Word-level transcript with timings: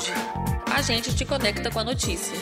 hoje. 0.00 0.12
A 0.72 0.80
gente 0.80 1.14
te 1.14 1.24
conecta 1.24 1.70
com 1.70 1.78
a 1.78 1.84
notícia. 1.84 2.34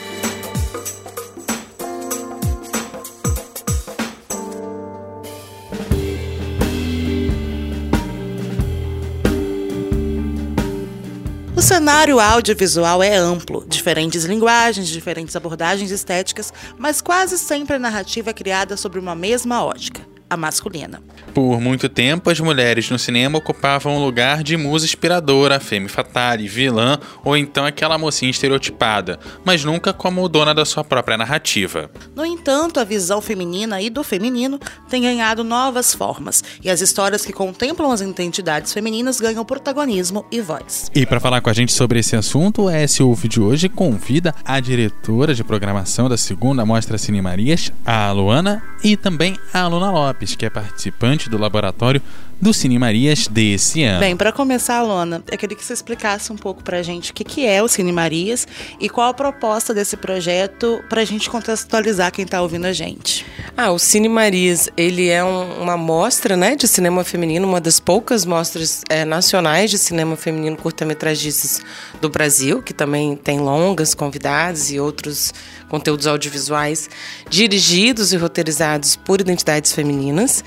O 11.56 11.60
cenário 11.60 12.20
audiovisual 12.20 13.02
é 13.02 13.14
amplo, 13.16 13.66
diferentes 13.66 14.24
linguagens, 14.24 14.88
diferentes 14.88 15.34
abordagens 15.34 15.90
estéticas, 15.90 16.52
mas 16.78 17.00
quase 17.00 17.36
sempre 17.36 17.76
a 17.76 17.78
narrativa 17.78 18.30
é 18.30 18.32
criada 18.32 18.76
sobre 18.76 18.98
uma 18.98 19.14
mesma 19.14 19.64
ótica 19.64 20.17
a 20.30 20.36
masculina. 20.36 21.02
Por 21.32 21.60
muito 21.60 21.88
tempo, 21.88 22.30
as 22.30 22.40
mulheres 22.40 22.90
no 22.90 22.98
cinema 22.98 23.38
ocupavam 23.38 23.96
o 23.96 24.04
lugar 24.04 24.42
de 24.42 24.56
musa 24.56 24.84
inspiradora, 24.84 25.60
femme 25.60 25.88
fatale, 25.88 26.48
vilã 26.48 26.98
ou 27.24 27.36
então 27.36 27.64
aquela 27.64 27.96
mocinha 27.96 28.30
estereotipada, 28.30 29.18
mas 29.44 29.64
nunca 29.64 29.92
como 29.92 30.28
dona 30.28 30.54
da 30.54 30.64
sua 30.64 30.82
própria 30.82 31.16
narrativa. 31.16 31.90
No 32.14 32.24
entanto, 32.24 32.80
a 32.80 32.84
visão 32.84 33.20
feminina 33.20 33.80
e 33.80 33.88
do 33.88 34.02
feminino 34.02 34.58
tem 34.88 35.02
ganhado 35.02 35.44
novas 35.44 35.94
formas 35.94 36.42
e 36.62 36.68
as 36.68 36.80
histórias 36.80 37.24
que 37.24 37.32
contemplam 37.32 37.90
as 37.90 38.00
identidades 38.00 38.72
femininas 38.72 39.20
ganham 39.20 39.44
protagonismo 39.44 40.24
e 40.30 40.40
voz. 40.40 40.90
E 40.94 41.06
para 41.06 41.20
falar 41.20 41.40
com 41.40 41.50
a 41.50 41.54
gente 41.54 41.72
sobre 41.72 42.00
esse 42.00 42.16
assunto, 42.16 42.66
o 42.66 42.88
SUV 42.88 43.28
de 43.28 43.40
hoje 43.40 43.68
convida 43.68 44.34
a 44.44 44.58
diretora 44.60 45.34
de 45.34 45.44
programação 45.44 46.08
da 46.08 46.16
segunda 46.16 46.66
Mostra 46.66 46.98
Cine 46.98 47.22
Marias, 47.22 47.72
a 47.86 48.10
Luana, 48.12 48.62
e 48.82 48.96
também 48.96 49.38
a 49.52 49.66
Luna 49.66 49.90
Lopes 49.90 50.17
Lopes, 50.18 50.34
que 50.34 50.44
é 50.44 50.50
participante 50.50 51.30
do 51.30 51.38
laboratório 51.38 52.02
do 52.40 52.54
Cine 52.54 52.78
Marias 52.78 53.26
desse 53.26 53.82
ano. 53.82 54.00
Bem, 54.00 54.16
para 54.16 54.30
começar, 54.30 54.80
Lona, 54.82 55.22
eu 55.30 55.36
queria 55.36 55.56
que 55.56 55.64
você 55.64 55.72
explicasse 55.72 56.32
um 56.32 56.36
pouco 56.36 56.62
para 56.62 56.78
a 56.78 56.82
gente 56.82 57.10
o 57.10 57.14
que, 57.14 57.24
que 57.24 57.46
é 57.46 57.62
o 57.62 57.68
Cine 57.68 57.92
Marias 57.92 58.46
e 58.80 58.88
qual 58.88 59.08
a 59.08 59.14
proposta 59.14 59.74
desse 59.74 59.96
projeto 59.96 60.82
para 60.88 61.02
a 61.02 61.04
gente 61.04 61.28
contextualizar 61.28 62.12
quem 62.12 62.24
está 62.24 62.40
ouvindo 62.40 62.66
a 62.66 62.72
gente. 62.72 63.26
Ah, 63.56 63.72
o 63.72 63.78
Cine 63.78 64.08
Marias, 64.08 64.68
ele 64.76 65.08
é 65.08 65.22
um, 65.22 65.62
uma 65.62 65.76
mostra 65.76 66.36
né, 66.36 66.54
de 66.54 66.68
cinema 66.68 67.02
feminino, 67.02 67.46
uma 67.46 67.60
das 67.60 67.80
poucas 67.80 68.24
mostras 68.24 68.82
é, 68.88 69.04
nacionais 69.04 69.70
de 69.70 69.78
cinema 69.78 70.16
feminino 70.16 70.56
curta-metragistas 70.56 71.60
do 72.00 72.08
Brasil, 72.08 72.62
que 72.62 72.72
também 72.72 73.16
tem 73.16 73.40
longas, 73.40 73.94
convidados 73.94 74.70
e 74.70 74.78
outros 74.78 75.34
conteúdos 75.68 76.06
audiovisuais 76.06 76.88
dirigidos 77.28 78.12
e 78.12 78.16
roteirizados 78.16 78.94
por 78.94 79.20
identidades 79.20 79.72
femininas. 79.72 80.44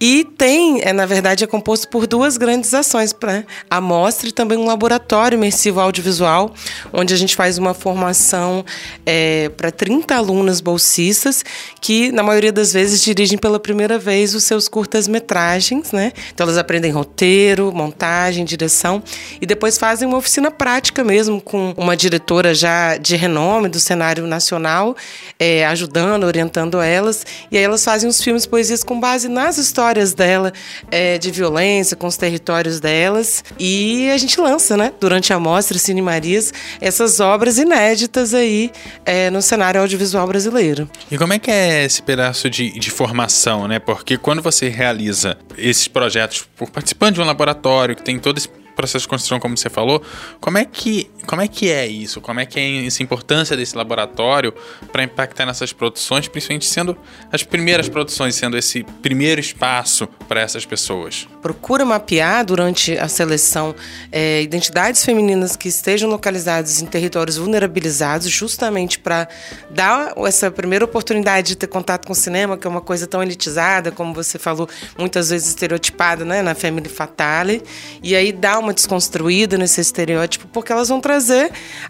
E 0.00 0.24
tem, 0.36 0.80
é, 0.82 0.92
na 0.92 1.06
verdade, 1.06 1.42
é 1.42 1.46
composto 1.46 1.88
por 1.88 2.06
duas 2.06 2.36
grandes 2.36 2.72
ações, 2.72 3.12
para 3.12 3.44
a 3.68 3.80
mostra 3.80 4.28
e 4.28 4.32
também 4.32 4.56
um 4.56 4.64
laboratório 4.64 5.36
imersivo 5.36 5.80
audiovisual, 5.80 6.54
onde 6.92 7.12
a 7.12 7.16
gente 7.16 7.34
faz 7.34 7.58
uma 7.58 7.74
formação 7.74 8.64
é, 9.04 9.48
para 9.56 9.72
30 9.72 10.14
alunas 10.14 10.60
bolsistas 10.60 11.44
que, 11.80 12.12
na 12.12 12.22
maioria 12.22 12.52
das 12.52 12.72
vezes, 12.72 13.02
dirigem 13.02 13.36
pela 13.36 13.58
primeira 13.58 13.98
vez 13.98 14.36
os 14.36 14.44
seus 14.44 14.68
curtas-metragens, 14.68 15.90
né? 15.90 16.12
Então 16.32 16.44
elas 16.44 16.58
aprendem 16.58 16.92
roteiro, 16.92 17.72
montagem, 17.72 18.44
direção 18.44 19.02
e 19.40 19.46
depois 19.46 19.78
fazem 19.78 20.06
uma 20.06 20.18
oficina 20.18 20.50
prática 20.50 21.02
mesmo 21.02 21.40
com 21.40 21.74
uma 21.76 21.96
diretora 21.96 22.54
já 22.54 22.96
de 22.96 23.16
renome 23.16 23.68
do 23.68 23.80
cenário 23.80 24.26
nacional, 24.26 24.96
é, 25.38 25.66
ajudando, 25.66 26.24
orientando 26.24 26.80
elas. 26.80 27.26
E 27.50 27.58
aí 27.58 27.64
elas 27.64 27.84
fazem 27.84 28.08
os 28.08 28.22
filmes 28.22 28.46
poesias 28.46 28.84
com 28.84 29.00
base 29.00 29.28
nas 29.28 29.58
histórias 29.58 29.87
histórias 29.88 30.12
dela 30.12 30.52
é, 30.90 31.16
de 31.16 31.30
violência, 31.30 31.96
com 31.96 32.06
os 32.06 32.16
territórios 32.16 32.78
delas. 32.78 33.42
E 33.58 34.10
a 34.10 34.18
gente 34.18 34.38
lança, 34.38 34.76
né, 34.76 34.92
durante 35.00 35.32
a 35.32 35.38
mostra 35.38 35.78
Cine 35.78 36.02
Marias, 36.02 36.52
essas 36.80 37.20
obras 37.20 37.56
inéditas 37.58 38.34
aí 38.34 38.70
é, 39.06 39.30
no 39.30 39.40
cenário 39.40 39.80
audiovisual 39.80 40.26
brasileiro. 40.26 40.88
E 41.10 41.16
como 41.16 41.32
é 41.32 41.38
que 41.38 41.50
é 41.50 41.84
esse 41.84 42.02
pedaço 42.02 42.50
de, 42.50 42.78
de 42.78 42.90
formação, 42.90 43.66
né? 43.66 43.78
Porque 43.78 44.18
quando 44.18 44.42
você 44.42 44.68
realiza 44.68 45.38
esses 45.56 45.88
projetos 45.88 46.46
por 46.56 46.70
participando 46.70 47.14
de 47.14 47.20
um 47.22 47.24
laboratório 47.24 47.96
que 47.96 48.02
tem 48.02 48.18
todo 48.18 48.36
esse 48.36 48.48
processo 48.76 49.02
de 49.04 49.08
construção, 49.08 49.40
como 49.40 49.56
você 49.56 49.70
falou, 49.70 50.00
como 50.40 50.58
é 50.58 50.64
que, 50.64 51.10
como 51.28 51.42
é, 51.42 51.48
que 51.48 51.70
é 51.70 51.86
isso? 51.86 52.20
Como 52.20 52.38
é 52.38 52.46
que 52.46 52.60
é 52.60 52.86
essa 52.86 53.02
importância 53.02 53.56
desse 53.56 53.76
laboratório 53.76 54.54
para 54.92 55.02
impactar 55.02 55.44
nessas 55.44 55.72
produções, 55.72 56.28
principalmente 56.28 56.66
sendo 56.66 56.96
as 57.32 57.42
primeiras 57.42 57.88
produções, 57.88 58.36
sendo 58.36 58.56
esse 58.56 58.84
primeiro 59.02 59.40
espaço 59.40 60.06
para 60.28 60.40
essas 60.40 60.64
pessoas? 60.64 61.26
Procura 61.42 61.84
mapear 61.84 62.44
durante 62.44 62.96
a 62.96 63.08
seleção 63.08 63.74
é, 64.12 64.42
identidades 64.42 65.04
femininas 65.04 65.56
que 65.56 65.68
estejam 65.68 66.08
localizadas 66.08 66.80
em 66.80 66.86
territórios 66.86 67.36
vulnerabilizados, 67.36 68.30
justamente 68.30 68.98
para 68.98 69.28
dar 69.68 70.14
essa 70.18 70.50
primeira 70.52 70.84
oportunidade 70.84 71.48
de 71.48 71.56
ter 71.56 71.66
contato 71.66 72.06
com 72.06 72.12
o 72.12 72.16
cinema, 72.16 72.56
que 72.56 72.66
é 72.66 72.70
uma 72.70 72.80
coisa 72.80 73.06
tão 73.06 73.20
elitizada, 73.22 73.90
como 73.90 74.14
você 74.14 74.38
falou, 74.38 74.68
muitas 74.96 75.30
vezes 75.30 75.48
estereotipada, 75.48 76.24
né, 76.24 76.42
na 76.42 76.54
Family 76.54 76.88
Fatale, 76.88 77.62
e 78.02 78.14
aí 78.14 78.32
dar 78.32 78.58
uma 78.58 78.68
uma 78.68 78.74
desconstruída 78.74 79.56
nesse 79.56 79.80
estereótipo, 79.80 80.46
porque 80.48 80.70
elas 80.70 80.90
vão 80.90 81.00
trazer 81.00 81.17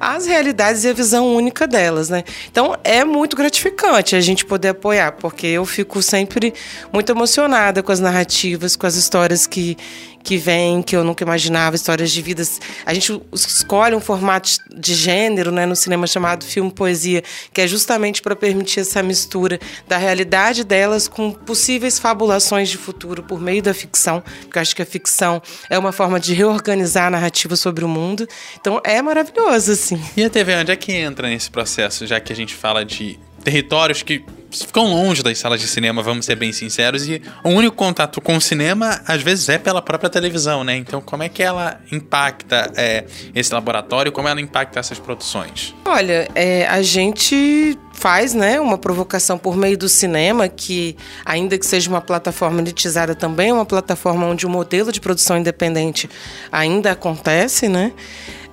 as 0.00 0.26
realidades 0.26 0.84
e 0.84 0.88
a 0.88 0.92
visão 0.92 1.34
única 1.34 1.66
delas, 1.66 2.08
né? 2.08 2.24
Então 2.50 2.76
é 2.82 3.04
muito 3.04 3.36
gratificante 3.36 4.16
a 4.16 4.20
gente 4.20 4.44
poder 4.44 4.68
apoiar, 4.68 5.12
porque 5.12 5.46
eu 5.46 5.64
fico 5.64 6.02
sempre 6.02 6.54
muito 6.92 7.10
emocionada 7.10 7.82
com 7.82 7.92
as 7.92 8.00
narrativas, 8.00 8.76
com 8.76 8.86
as 8.86 8.94
histórias 8.94 9.46
que, 9.46 9.76
que 10.22 10.36
vem, 10.36 10.82
que 10.82 10.94
eu 10.94 11.04
nunca 11.04 11.24
imaginava, 11.24 11.76
histórias 11.76 12.10
de 12.10 12.20
vidas. 12.20 12.60
A 12.84 12.92
gente 12.92 13.20
escolhe 13.32 13.94
um 13.94 14.00
formato 14.00 14.50
de 14.74 14.94
gênero 14.94 15.50
né, 15.50 15.66
no 15.66 15.76
cinema 15.76 16.06
chamado 16.06 16.44
filme 16.44 16.70
poesia, 16.70 17.22
que 17.52 17.60
é 17.60 17.66
justamente 17.66 18.20
para 18.22 18.36
permitir 18.36 18.80
essa 18.80 19.02
mistura 19.02 19.58
da 19.86 19.96
realidade 19.96 20.64
delas 20.64 21.08
com 21.08 21.32
possíveis 21.32 21.98
fabulações 21.98 22.68
de 22.68 22.76
futuro 22.76 23.22
por 23.22 23.40
meio 23.40 23.62
da 23.62 23.72
ficção, 23.72 24.22
porque 24.42 24.58
eu 24.58 24.62
acho 24.62 24.76
que 24.76 24.82
a 24.82 24.86
ficção 24.86 25.42
é 25.70 25.78
uma 25.78 25.92
forma 25.92 26.20
de 26.20 26.34
reorganizar 26.34 27.06
a 27.06 27.10
narrativa 27.10 27.56
sobre 27.56 27.84
o 27.84 27.88
mundo. 27.88 28.26
Então 28.60 28.80
é 28.84 29.00
maravilhoso, 29.00 29.72
assim. 29.72 30.00
E 30.16 30.24
a 30.24 30.30
TV, 30.30 30.54
onde 30.56 30.72
é 30.72 30.76
que 30.76 30.92
entra 30.92 31.28
nesse 31.28 31.50
processo, 31.50 32.06
já 32.06 32.20
que 32.20 32.32
a 32.32 32.36
gente 32.36 32.54
fala 32.54 32.84
de 32.84 33.18
territórios 33.42 34.02
que 34.02 34.24
ficam 34.50 34.86
longe 34.86 35.22
das 35.22 35.38
salas 35.38 35.60
de 35.60 35.68
cinema, 35.68 36.02
vamos 36.02 36.26
ser 36.26 36.36
bem 36.36 36.52
sinceros, 36.52 37.06
e 37.06 37.22
o 37.44 37.50
único 37.50 37.76
contato 37.76 38.20
com 38.20 38.36
o 38.36 38.40
cinema, 38.40 39.00
às 39.06 39.22
vezes, 39.22 39.48
é 39.48 39.58
pela 39.58 39.82
própria 39.82 40.10
televisão, 40.10 40.64
né? 40.64 40.76
Então, 40.76 41.00
como 41.00 41.22
é 41.22 41.28
que 41.28 41.42
ela 41.42 41.80
impacta 41.92 42.72
é, 42.76 43.04
esse 43.34 43.52
laboratório, 43.52 44.10
como 44.12 44.28
ela 44.28 44.40
impacta 44.40 44.80
essas 44.80 44.98
produções? 44.98 45.74
Olha, 45.84 46.28
é, 46.34 46.66
a 46.66 46.82
gente 46.82 47.78
faz 47.92 48.32
né, 48.32 48.60
uma 48.60 48.78
provocação 48.78 49.36
por 49.36 49.56
meio 49.56 49.76
do 49.76 49.88
cinema, 49.88 50.48
que, 50.48 50.96
ainda 51.24 51.58
que 51.58 51.66
seja 51.66 51.90
uma 51.90 52.00
plataforma 52.00 52.60
elitizada, 52.60 53.14
também 53.14 53.50
é 53.50 53.52
uma 53.52 53.66
plataforma 53.66 54.24
onde 54.24 54.46
o 54.46 54.50
modelo 54.50 54.92
de 54.92 55.00
produção 55.00 55.36
independente 55.36 56.08
ainda 56.52 56.92
acontece, 56.92 57.68
né? 57.68 57.92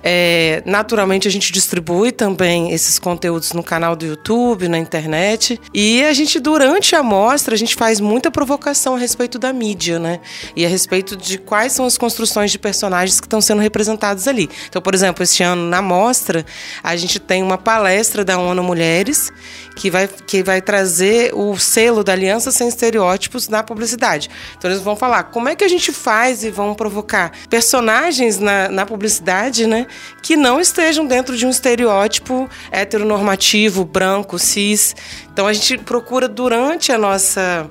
É, 0.08 0.62
naturalmente, 0.64 1.26
a 1.26 1.30
gente 1.32 1.50
distribui 1.50 2.12
também 2.12 2.70
esses 2.70 2.96
conteúdos 2.96 3.52
no 3.52 3.60
canal 3.60 3.96
do 3.96 4.06
YouTube, 4.06 4.68
na 4.68 4.78
internet. 4.78 5.60
E 5.74 6.04
a 6.04 6.12
gente, 6.12 6.38
durante 6.38 6.94
a 6.94 7.02
mostra, 7.02 7.56
a 7.56 7.58
gente 7.58 7.74
faz 7.74 7.98
muita 7.98 8.30
provocação 8.30 8.94
a 8.94 8.98
respeito 8.98 9.36
da 9.36 9.52
mídia, 9.52 9.98
né? 9.98 10.20
E 10.54 10.64
a 10.64 10.68
respeito 10.68 11.16
de 11.16 11.38
quais 11.38 11.72
são 11.72 11.84
as 11.84 11.98
construções 11.98 12.52
de 12.52 12.58
personagens 12.58 13.18
que 13.18 13.26
estão 13.26 13.40
sendo 13.40 13.60
representados 13.60 14.28
ali. 14.28 14.48
Então, 14.68 14.80
por 14.80 14.94
exemplo, 14.94 15.24
este 15.24 15.42
ano 15.42 15.68
na 15.68 15.82
mostra, 15.82 16.46
a 16.84 16.94
gente 16.94 17.18
tem 17.18 17.42
uma 17.42 17.58
palestra 17.58 18.24
da 18.24 18.38
ONU 18.38 18.62
Mulheres 18.62 19.32
que 19.74 19.90
vai, 19.90 20.06
que 20.06 20.40
vai 20.40 20.62
trazer 20.62 21.34
o 21.34 21.58
selo 21.58 22.04
da 22.04 22.12
Aliança 22.12 22.52
Sem 22.52 22.68
Estereótipos 22.68 23.48
na 23.48 23.64
publicidade. 23.64 24.30
Então, 24.56 24.70
eles 24.70 24.84
vão 24.84 24.94
falar 24.94 25.24
como 25.24 25.48
é 25.48 25.56
que 25.56 25.64
a 25.64 25.68
gente 25.68 25.90
faz 25.90 26.44
e 26.44 26.50
vão 26.52 26.76
provocar 26.76 27.32
personagens 27.50 28.38
na, 28.38 28.68
na 28.68 28.86
publicidade, 28.86 29.66
né? 29.66 29.88
Que 30.22 30.36
não 30.36 30.60
estejam 30.60 31.06
dentro 31.06 31.36
de 31.36 31.46
um 31.46 31.50
estereótipo 31.50 32.48
heteronormativo, 32.70 33.84
branco, 33.84 34.38
cis. 34.38 34.94
Então 35.32 35.46
a 35.46 35.52
gente 35.52 35.78
procura 35.78 36.28
durante 36.28 36.92
a 36.92 36.98
nossa 36.98 37.68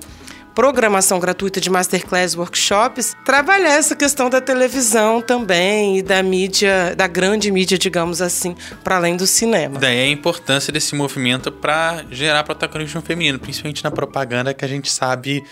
programação 0.55 1.19
gratuita 1.19 1.59
de 1.59 1.69
masterclass, 1.69 2.33
workshops, 2.33 3.13
trabalhar 3.25 3.73
essa 3.73 3.93
questão 3.93 4.29
da 4.29 4.39
televisão 4.39 5.21
também 5.21 5.99
e 5.99 6.01
da 6.01 6.23
mídia, 6.23 6.95
da 6.95 7.07
grande 7.07 7.51
mídia, 7.51 7.77
digamos 7.77 8.21
assim, 8.21 8.55
para 8.81 8.95
além 8.95 9.17
do 9.17 9.27
cinema. 9.27 9.77
Daí 9.77 9.99
a 9.99 10.07
importância 10.07 10.71
desse 10.71 10.95
movimento 10.95 11.51
para 11.51 12.05
gerar 12.09 12.45
protagonismo 12.45 13.01
feminino, 13.01 13.37
principalmente 13.37 13.83
na 13.83 13.91
propaganda 13.91 14.53
que 14.53 14.63
a 14.63 14.67
gente 14.67 14.89
sabe 14.89 15.43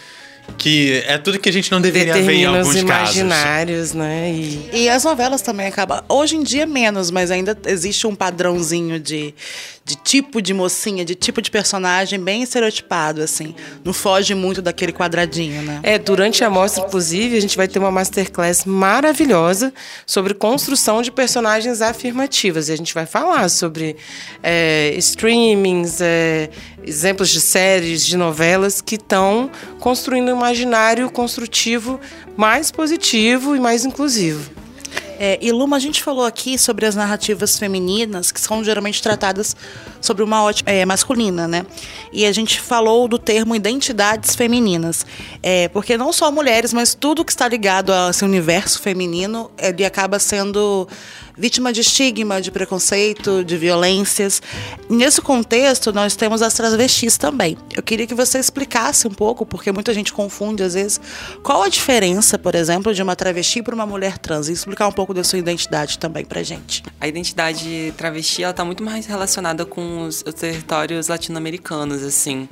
que 0.58 1.04
é 1.08 1.18
tudo 1.18 1.40
que 1.40 1.50
a 1.50 1.52
gente 1.52 1.72
não 1.72 1.82
deveria 1.82 2.14
ver 2.14 2.34
em 2.34 2.46
alguns 2.46 2.76
imaginários, 2.76 3.78
casos. 3.80 3.94
né? 3.94 4.32
E... 4.32 4.70
e 4.74 4.90
as 4.90 5.04
novelas 5.04 5.42
também 5.42 5.68
acabam. 5.68 6.02
Hoje 6.08 6.36
em 6.36 6.44
dia 6.44 6.66
menos, 6.66 7.12
mas 7.12 7.32
ainda 7.32 7.58
existe 7.66 8.08
um 8.08 8.16
padrãozinho 8.16 9.00
de, 9.00 9.34
de 9.86 9.96
tipo 9.98 10.42
de 10.42 10.54
mocinha, 10.54 11.04
de 11.04 11.14
tipo 11.14 11.42
de 11.42 11.52
personagem 11.52 12.18
bem 12.18 12.42
estereotipado, 12.42 13.22
assim. 13.22 13.54
Não 13.84 13.92
foge 13.92 14.34
muito 14.34 14.62
daquele 14.62 14.94
quadradinho, 14.94 15.62
né? 15.62 15.82
É, 15.84 16.00
durante 16.00 16.42
a 16.44 16.50
mostra, 16.50 16.86
inclusive, 16.86 17.36
a 17.36 17.42
gente 17.42 17.58
vai 17.58 17.68
ter 17.68 17.80
uma 17.80 17.92
masterclass 17.92 18.64
maravilhosa 18.64 19.74
sobre 20.06 20.34
construção 20.34 21.02
de 21.02 21.12
personagens 21.12 21.82
afirmativas. 21.82 22.70
E 22.70 22.72
a 22.72 22.78
gente 22.78 22.94
vai 22.94 23.06
falar 23.06 23.50
sobre 23.50 23.98
é, 24.42 24.94
streamings, 24.98 26.00
é, 26.00 26.50
exemplos 26.86 27.30
de 27.30 27.42
séries, 27.42 28.06
de 28.06 28.16
novelas 28.16 28.80
que 28.80 28.96
estão 28.96 29.52
construindo 29.82 30.30
um 30.30 30.38
imaginário 30.38 31.10
construtivo 31.10 32.00
mais 32.38 32.72
positivo 32.72 33.54
e 33.54 33.60
mais 33.60 33.84
inclusivo. 33.84 34.63
É, 35.20 35.38
e 35.42 35.52
Luma, 35.52 35.78
a 35.78 35.80
gente 35.80 36.02
falou 36.04 36.26
aqui 36.26 36.58
sobre 36.58 36.86
as 36.86 36.96
narrativas 36.96 37.58
femininas 37.58 38.32
que 38.32 38.40
são 38.40 38.64
geralmente 38.64 39.02
tratadas 39.02 39.56
sobre 40.02 40.24
uma 40.24 40.44
ótica 40.44 40.72
é, 40.72 40.86
masculina, 40.86 41.48
né? 41.48 41.66
E 42.12 42.26
a 42.26 42.32
gente 42.32 42.60
falou 42.60 43.08
do 43.08 43.18
termo 43.18 43.56
identidades 43.56 44.36
femininas, 44.36 45.06
é, 45.42 45.68
porque 45.70 45.98
não 45.98 46.12
só 46.12 46.32
mulheres, 46.32 46.74
mas 46.74 46.94
tudo 46.94 47.24
que 47.24 47.32
está 47.32 47.48
ligado 47.48 47.92
a 47.94 48.10
esse 48.10 48.24
universo 48.24 48.82
feminino, 48.82 49.50
ele 49.58 49.86
acaba 49.86 50.20
sendo 50.20 50.88
vítima 51.38 51.72
de 51.74 51.82
estigma, 51.82 52.42
de 52.42 52.52
preconceito, 52.52 53.44
de 53.44 53.58
violências. 53.58 54.42
Nesse 54.90 55.22
contexto, 55.22 55.92
nós 55.92 56.16
temos 56.16 56.42
as 56.42 56.54
travestis 56.54 57.18
também. 57.18 57.58
Eu 57.76 57.84
queria 57.84 58.08
que 58.08 58.14
você 58.14 58.40
explicasse 58.40 59.08
um 59.08 59.12
pouco, 59.12 59.46
porque 59.46 59.72
muita 59.72 59.94
gente 59.94 60.14
confunde 60.14 60.64
às 60.64 60.74
vezes, 60.74 61.00
qual 61.42 61.64
a 61.64 61.70
diferença, 61.70 62.38
por 62.38 62.56
exemplo, 62.56 62.94
de 62.94 63.02
uma 63.02 63.16
travesti 63.16 63.62
para 63.62 63.76
uma 63.76 63.86
mulher 63.86 64.18
trans 64.18 64.50
e 64.50 64.54
explicar 64.54 64.88
um 64.88 64.92
pouco 64.92 65.14
da 65.14 65.24
sua 65.24 65.40
identidade 65.40 65.98
também 65.98 66.26
pra 66.26 66.44
gente. 66.44 66.84
A 67.00 67.08
identidade 67.08 67.94
travesti, 67.98 68.44
ela 68.44 68.54
tá 68.54 68.64
muito 68.64 68.84
mais 68.84 69.06
relacionada 69.06 69.66
com 69.66 70.04
os, 70.06 70.24
os 70.26 70.34
territórios 70.34 71.08
latino-americanos, 71.08 72.04
assim. 72.04 72.48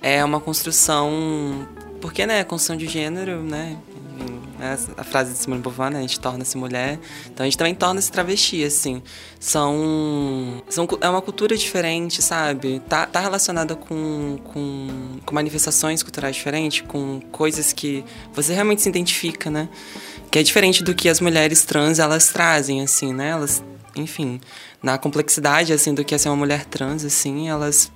É 0.00 0.24
uma 0.24 0.40
construção 0.40 1.68
porque, 2.02 2.26
né, 2.26 2.42
construção 2.42 2.76
de 2.76 2.88
gênero, 2.88 3.44
né, 3.44 3.76
né? 4.62 4.78
A 4.96 5.02
frase 5.02 5.32
de 5.32 5.38
Simone 5.38 5.60
Beauvoir, 5.60 5.90
né? 5.90 5.98
A 5.98 6.02
gente 6.02 6.20
torna-se 6.20 6.56
mulher. 6.56 6.98
Então 7.26 7.42
a 7.42 7.46
gente 7.46 7.58
também 7.58 7.74
torna-se 7.74 8.10
travesti, 8.12 8.62
assim. 8.62 9.02
São, 9.40 10.62
são. 10.68 10.86
É 11.00 11.08
uma 11.08 11.20
cultura 11.20 11.56
diferente, 11.56 12.22
sabe? 12.22 12.80
Tá, 12.88 13.04
tá 13.06 13.18
relacionada 13.18 13.74
com, 13.74 14.38
com, 14.44 15.18
com 15.26 15.34
manifestações 15.34 16.02
culturais 16.02 16.36
diferentes, 16.36 16.82
com 16.86 17.20
coisas 17.32 17.72
que 17.72 18.04
você 18.32 18.54
realmente 18.54 18.82
se 18.82 18.88
identifica, 18.88 19.50
né? 19.50 19.68
Que 20.30 20.38
é 20.38 20.42
diferente 20.42 20.84
do 20.84 20.94
que 20.94 21.08
as 21.08 21.20
mulheres 21.20 21.64
trans 21.64 21.98
elas 21.98 22.28
trazem, 22.28 22.80
assim, 22.82 23.12
né? 23.12 23.30
Elas, 23.30 23.62
enfim, 23.96 24.40
na 24.80 24.96
complexidade, 24.96 25.72
assim, 25.72 25.92
do 25.92 26.04
que 26.04 26.14
é 26.14 26.18
ser 26.18 26.28
uma 26.28 26.36
mulher 26.36 26.64
trans, 26.66 27.04
assim, 27.04 27.48
elas 27.48 27.90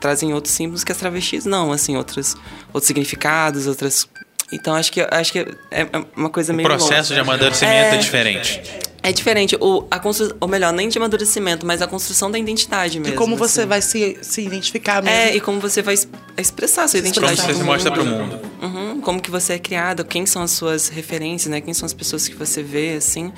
trazem 0.00 0.32
outros 0.32 0.54
símbolos 0.54 0.82
que 0.82 0.90
as 0.90 0.98
travestis 0.98 1.44
não, 1.44 1.70
assim, 1.70 1.96
outros, 1.96 2.36
outros 2.72 2.86
significados, 2.86 3.66
outras 3.66 4.08
então 4.52 4.74
acho 4.74 4.92
que 4.92 5.00
acho 5.00 5.32
que 5.32 5.38
é, 5.70 5.82
é 5.82 5.88
uma 6.14 6.30
coisa 6.30 6.52
meio. 6.52 6.68
O 6.68 6.70
processo 6.70 7.12
longa. 7.12 7.24
de 7.24 7.30
amadurecimento 7.30 7.74
é, 7.74 7.94
é 7.94 7.96
diferente. 7.96 8.62
É 9.04 9.10
diferente. 9.10 9.56
O, 9.60 9.84
a 9.90 9.98
constru... 9.98 10.36
Ou 10.40 10.46
melhor, 10.46 10.72
nem 10.72 10.88
de 10.88 10.96
amadurecimento, 10.96 11.66
mas 11.66 11.82
a 11.82 11.88
construção 11.88 12.30
da 12.30 12.38
identidade 12.38 13.00
mesmo. 13.00 13.14
E 13.14 13.16
como 13.16 13.34
assim. 13.34 13.42
você 13.42 13.66
vai 13.66 13.82
se, 13.82 14.16
se 14.22 14.42
identificar 14.42 15.02
mesmo. 15.02 15.18
É, 15.18 15.34
e 15.34 15.40
como 15.40 15.58
você 15.58 15.82
vai 15.82 15.96
expressar 16.38 16.84
a 16.84 16.88
sua 16.88 17.00
identidade. 17.00 17.40
Como 17.40 17.52
você 17.52 17.58
se 17.58 17.64
mostra 17.64 17.90
para 17.90 18.02
o 18.02 18.06
mundo. 18.06 18.38
Uhum, 18.62 19.00
como 19.00 19.20
que 19.20 19.28
você 19.28 19.54
é 19.54 19.58
criado, 19.58 20.04
quem 20.04 20.24
são 20.24 20.42
as 20.42 20.52
suas 20.52 20.88
referências, 20.88 21.50
né? 21.50 21.60
Quem 21.60 21.74
são 21.74 21.84
as 21.84 21.92
pessoas 21.92 22.28
que 22.28 22.36
você 22.36 22.62
vê, 22.62 22.94
assim, 22.94 23.32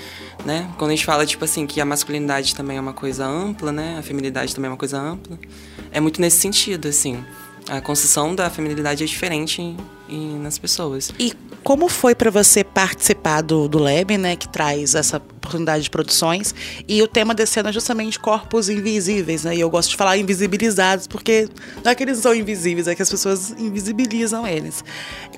né? 0.44 0.68
Quando 0.76 0.90
a 0.90 0.94
gente 0.94 1.06
fala, 1.06 1.24
tipo 1.24 1.42
assim, 1.46 1.66
que 1.66 1.80
a 1.80 1.84
masculinidade 1.86 2.54
também 2.54 2.76
é 2.76 2.80
uma 2.80 2.92
coisa 2.92 3.24
ampla, 3.24 3.72
né? 3.72 3.96
A 3.98 4.02
feminilidade 4.02 4.54
também 4.54 4.68
é 4.68 4.72
uma 4.72 4.76
coisa 4.76 4.98
ampla. 4.98 5.38
É 5.90 5.98
muito 5.98 6.20
nesse 6.20 6.36
sentido, 6.38 6.88
assim. 6.88 7.24
A 7.70 7.80
construção 7.80 8.34
da 8.34 8.50
feminilidade 8.50 9.02
é 9.02 9.06
diferente 9.06 9.74
em, 10.08 10.34
em, 10.34 10.38
nas 10.38 10.58
pessoas. 10.58 11.12
E 11.18 11.32
como 11.62 11.88
foi 11.88 12.14
para 12.14 12.30
você 12.30 12.62
participar 12.62 13.40
do, 13.40 13.68
do 13.68 13.78
Lab, 13.78 14.16
né, 14.18 14.36
que 14.36 14.48
traz 14.48 14.94
essa 14.94 15.16
oportunidade 15.16 15.84
de 15.84 15.90
produções? 15.90 16.54
E 16.86 17.02
o 17.02 17.08
tema 17.08 17.34
desse 17.34 17.58
ano 17.58 17.70
é 17.70 17.72
justamente 17.72 18.18
corpos 18.18 18.68
invisíveis, 18.68 19.44
né? 19.44 19.56
E 19.56 19.60
eu 19.60 19.70
gosto 19.70 19.90
de 19.90 19.96
falar 19.96 20.16
invisibilizados, 20.18 21.06
porque 21.06 21.48
não 21.82 21.90
é 21.90 21.94
que 21.94 22.02
eles 22.02 22.18
são 22.18 22.34
invisíveis, 22.34 22.86
é 22.86 22.94
que 22.94 23.02
as 23.02 23.10
pessoas 23.10 23.50
invisibilizam 23.58 24.46
eles. 24.46 24.84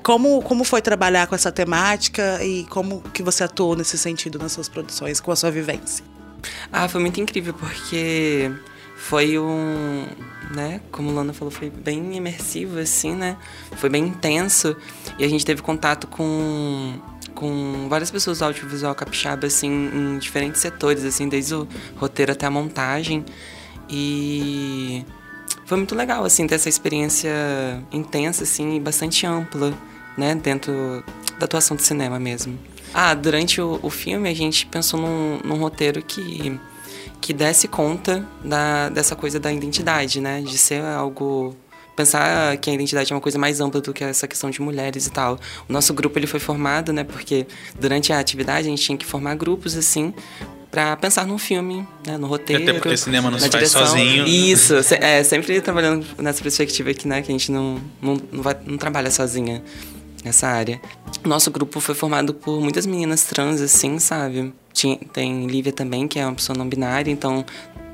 Como, 0.03 0.41
como 0.41 0.63
foi 0.63 0.81
trabalhar 0.81 1.27
com 1.27 1.35
essa 1.35 1.51
temática 1.51 2.43
e 2.43 2.65
como 2.65 3.01
que 3.13 3.23
você 3.23 3.43
atuou 3.43 3.75
nesse 3.75 3.97
sentido 3.97 4.37
nas 4.37 4.51
suas 4.51 4.67
produções, 4.67 5.19
com 5.19 5.31
a 5.31 5.35
sua 5.35 5.51
vivência? 5.51 6.03
Ah, 6.71 6.87
foi 6.87 7.01
muito 7.01 7.19
incrível, 7.19 7.53
porque 7.53 8.51
foi 8.97 9.37
um, 9.37 10.07
né, 10.51 10.81
como 10.91 11.13
Lana 11.13 11.31
falou, 11.31 11.51
foi 11.51 11.69
bem 11.69 12.15
imersivo 12.17 12.79
assim, 12.79 13.15
né? 13.15 13.37
Foi 13.77 13.89
bem 13.89 14.07
intenso 14.07 14.75
e 15.19 15.23
a 15.23 15.29
gente 15.29 15.45
teve 15.45 15.61
contato 15.61 16.07
com 16.07 16.99
com 17.35 17.87
várias 17.87 18.09
pessoas 18.09 18.39
do 18.39 18.45
audiovisual 18.45 18.95
capixaba 18.95 19.45
assim 19.45 19.69
em 19.69 20.17
diferentes 20.17 20.59
setores 20.59 21.05
assim, 21.05 21.29
desde 21.29 21.53
o 21.53 21.67
roteiro 21.95 22.31
até 22.31 22.47
a 22.47 22.49
montagem. 22.49 23.23
E 23.87 25.05
foi 25.65 25.77
muito 25.77 25.93
legal 25.93 26.25
assim 26.25 26.47
ter 26.47 26.55
essa 26.55 26.67
experiência 26.67 27.31
intensa 27.91 28.43
assim 28.43 28.75
e 28.75 28.79
bastante 28.79 29.27
ampla, 29.27 29.71
né, 30.17 30.33
dentro 30.33 31.03
da 31.37 31.45
atuação 31.45 31.77
de 31.77 31.83
cinema 31.83 32.19
mesmo. 32.19 32.57
Ah, 32.91 33.13
durante 33.13 33.61
o, 33.61 33.79
o 33.83 33.89
filme 33.91 34.27
a 34.27 34.33
gente 34.33 34.65
pensou 34.65 34.99
num, 34.99 35.39
num 35.43 35.59
roteiro 35.59 36.01
que 36.01 36.59
que 37.21 37.33
desse 37.33 37.67
conta 37.67 38.25
da, 38.43 38.89
dessa 38.89 39.15
coisa 39.15 39.39
da 39.39 39.51
identidade, 39.51 40.21
né? 40.21 40.41
De 40.41 40.57
ser 40.57 40.81
algo 40.83 41.55
pensar 41.95 42.55
que 42.57 42.69
a 42.69 42.73
identidade 42.73 43.11
é 43.11 43.15
uma 43.15 43.21
coisa 43.21 43.39
mais 43.39 43.59
ampla 43.59 43.81
do 43.81 43.91
que 43.91 44.03
essa 44.03 44.27
questão 44.27 44.51
de 44.51 44.61
mulheres 44.61 45.07
e 45.07 45.11
tal. 45.11 45.39
O 45.67 45.73
nosso 45.73 45.93
grupo 45.93 46.17
ele 46.19 46.27
foi 46.27 46.39
formado, 46.39 46.93
né? 46.93 47.03
Porque 47.03 47.47
durante 47.79 48.13
a 48.13 48.19
atividade 48.19 48.67
a 48.67 48.69
gente 48.69 48.83
tinha 48.83 48.97
que 48.97 49.05
formar 49.05 49.35
grupos 49.35 49.75
assim 49.75 50.13
para 50.69 50.95
pensar 50.97 51.25
num 51.25 51.37
filme, 51.37 51.87
né, 52.05 52.17
no 52.17 52.27
roteiro. 52.27 52.61
Até 52.61 52.73
porque 52.73 52.97
cinema 52.97 53.31
não 53.31 53.39
se 53.39 53.49
faz 53.49 53.71
sozinho. 53.71 54.27
Isso, 54.27 54.75
é, 54.99 55.23
sempre 55.23 55.59
trabalhando 55.61 56.05
nessa 56.17 56.43
perspectiva 56.43 56.91
aqui, 56.91 57.07
né, 57.07 57.21
que 57.21 57.31
a 57.31 57.33
gente 57.33 57.51
não, 57.51 57.81
não, 58.01 58.21
não, 58.31 58.43
vai, 58.43 58.55
não 58.65 58.77
trabalha 58.77 59.09
sozinha 59.09 59.63
nessa 60.23 60.47
área. 60.47 60.81
Nosso 61.23 61.51
grupo 61.51 61.79
foi 61.79 61.95
formado 61.95 62.33
por 62.33 62.59
muitas 62.61 62.85
meninas 62.85 63.23
trans, 63.23 63.61
assim, 63.61 63.99
sabe? 63.99 64.53
Tinha, 64.73 64.97
tem 65.13 65.47
Lívia 65.47 65.71
também, 65.71 66.07
que 66.07 66.19
é 66.19 66.25
uma 66.25 66.35
pessoa 66.35 66.57
não 66.57 66.67
binária, 66.67 67.11
então 67.11 67.45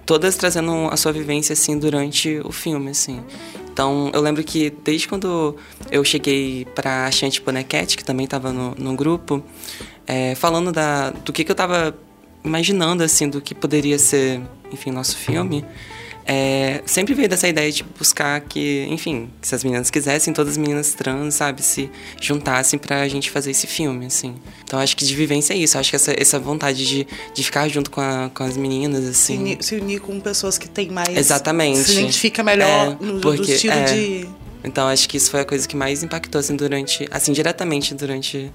todas 0.06 0.36
trazendo 0.36 0.90
a 0.92 0.98
sua 0.98 1.12
vivência, 1.12 1.54
assim, 1.54 1.78
durante 1.78 2.40
o 2.44 2.52
filme, 2.52 2.92
assim. 2.92 3.22
Então, 3.72 4.12
eu 4.14 4.22
lembro 4.22 4.44
que 4.44 4.70
desde 4.84 5.08
quando 5.08 5.56
eu 5.90 6.04
cheguei 6.04 6.66
pra 6.76 7.10
Shanti 7.10 7.42
Ponecat, 7.42 7.98
que 7.98 8.04
também 8.04 8.26
estava 8.26 8.52
no, 8.52 8.76
no 8.78 8.96
grupo, 8.96 9.44
é, 10.06 10.36
falando 10.36 10.72
da, 10.72 11.10
do 11.10 11.34
que, 11.34 11.44
que 11.44 11.52
eu 11.52 11.54
estava 11.54 11.98
imaginando, 12.44 13.04
assim, 13.04 13.28
do 13.28 13.42
que 13.42 13.56
poderia 13.56 13.98
ser, 13.98 14.42
enfim, 14.72 14.92
nosso 14.92 15.18
filme, 15.18 15.66
é, 16.26 16.82
sempre 16.86 17.14
veio 17.14 17.28
dessa 17.28 17.48
ideia 17.48 17.72
de 17.72 17.84
buscar 17.84 18.40
que, 18.42 18.86
enfim, 18.90 19.30
que 19.42 19.48
se 19.48 19.56
as 19.56 19.64
meninas 19.64 19.90
quisessem, 19.90 20.34
todas 20.34 20.54
as 20.54 20.58
meninas 20.58 20.94
trans, 20.94 21.36
sabe, 21.36 21.62
se 21.62 21.90
juntassem 22.22 22.80
pra 22.80 23.08
gente 23.08 23.30
fazer 23.30 23.52
esse 23.52 23.68
filme, 23.68 24.06
assim. 24.06 24.36
Então 24.64 24.80
acho 24.80 24.96
que 24.96 25.06
de 25.06 25.16
vivência 25.16 25.54
é 25.54 25.58
isso. 25.58 25.78
Acho 25.78 25.90
que 25.90 25.96
essa, 25.96 26.14
essa 26.18 26.40
vontade 26.40 26.86
de, 26.86 27.08
de 27.34 27.44
ficar 27.44 27.68
junto 27.68 27.92
com, 27.92 28.02
a, 28.02 28.32
com 28.34 28.44
as 28.44 28.56
meninas, 28.56 29.06
assim. 29.06 29.36
Se 29.36 29.42
unir, 29.42 29.58
se 29.64 29.76
unir, 29.76 30.00
com 30.00 30.20
pessoas 30.20 30.58
que 30.58 30.68
têm 30.68 30.90
mais. 30.90 31.16
Exatamente. 31.16 31.80
Se 31.80 31.94
identifica 31.94 32.44
melhor 32.44 32.98
é, 33.00 33.06
no, 33.06 33.20
porque, 33.20 33.54
estilo 33.54 33.74
é, 33.74 33.84
de. 33.84 34.30
Então 34.64 34.88
acho 34.88 35.10
que 35.10 35.18
isso 35.18 35.30
foi 35.30 35.42
a 35.42 35.46
coisa 35.46 35.68
que 35.68 35.76
mais 35.76 36.04
impactou, 36.04 36.40
assim, 36.40 36.56
durante. 36.56 37.06
Assim, 37.12 37.34
diretamente 37.34 37.94
durante 37.94 38.50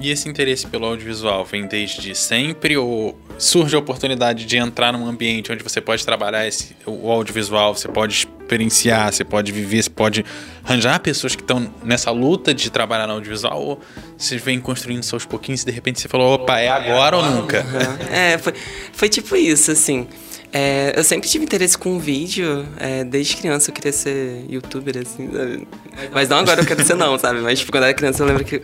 e 0.00 0.10
esse 0.10 0.28
interesse 0.28 0.66
pelo 0.66 0.86
audiovisual 0.86 1.44
vem 1.44 1.66
desde 1.66 2.14
sempre 2.14 2.76
ou 2.76 3.18
surge 3.38 3.76
a 3.76 3.78
oportunidade 3.78 4.46
de 4.46 4.56
entrar 4.56 4.92
num 4.92 5.06
ambiente 5.06 5.52
onde 5.52 5.62
você 5.62 5.80
pode 5.80 6.04
trabalhar 6.04 6.46
esse, 6.46 6.74
o 6.86 7.10
audiovisual, 7.10 7.74
você 7.74 7.86
pode 7.86 8.14
experienciar, 8.14 9.12
você 9.12 9.24
pode 9.24 9.52
viver, 9.52 9.82
você 9.82 9.90
pode 9.90 10.24
arranjar 10.64 10.98
pessoas 11.00 11.36
que 11.36 11.42
estão 11.42 11.72
nessa 11.84 12.10
luta 12.10 12.54
de 12.54 12.70
trabalhar 12.70 13.06
no 13.06 13.14
audiovisual 13.14 13.60
ou 13.60 13.80
você 14.16 14.38
vem 14.38 14.58
construindo 14.58 15.02
seus 15.02 15.26
pouquinhos 15.26 15.62
e 15.62 15.66
de 15.66 15.72
repente 15.72 16.00
você 16.00 16.08
falou, 16.08 16.34
opa, 16.34 16.58
é 16.58 16.68
agora 16.68 17.18
ou 17.18 17.22
nunca? 17.22 17.60
Uhum. 17.60 18.14
É, 18.14 18.38
foi, 18.38 18.54
foi 18.92 19.08
tipo 19.08 19.36
isso, 19.36 19.70
assim. 19.70 20.08
É, 20.52 20.94
eu 20.96 21.04
sempre 21.04 21.28
tive 21.28 21.44
interesse 21.44 21.78
com 21.78 21.98
vídeo, 21.98 22.66
é, 22.78 23.04
desde 23.04 23.36
criança 23.36 23.70
eu 23.70 23.74
queria 23.74 23.92
ser 23.92 24.44
youtuber, 24.48 24.98
assim, 24.98 25.30
sabe? 25.30 25.68
Mas 26.12 26.28
não 26.28 26.38
agora 26.38 26.62
eu 26.62 26.66
quero 26.66 26.84
ser 26.84 26.96
não, 26.96 27.16
sabe? 27.18 27.40
Mas 27.40 27.60
tipo, 27.60 27.70
quando 27.70 27.84
eu 27.84 27.88
era 27.88 27.96
criança 27.96 28.22
eu 28.22 28.26
lembro 28.26 28.44
que 28.44 28.60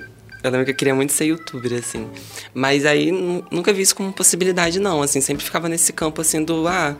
eu 0.47 0.53
lembro 0.53 0.65
que 0.65 0.73
eu 0.73 0.77
queria 0.77 0.95
muito 0.95 1.13
ser 1.13 1.27
youtuber, 1.27 1.79
assim. 1.79 2.07
Mas 2.55 2.85
aí 2.85 3.11
nunca 3.51 3.73
vi 3.73 3.83
isso 3.83 3.95
como 3.95 4.13
possibilidade, 4.13 4.79
não. 4.79 5.03
Assim, 5.03 5.21
sempre 5.21 5.45
ficava 5.45 5.69
nesse 5.69 5.93
campo 5.93 6.21
assim 6.21 6.45
do. 6.45 6.67
Ah. 6.67 6.97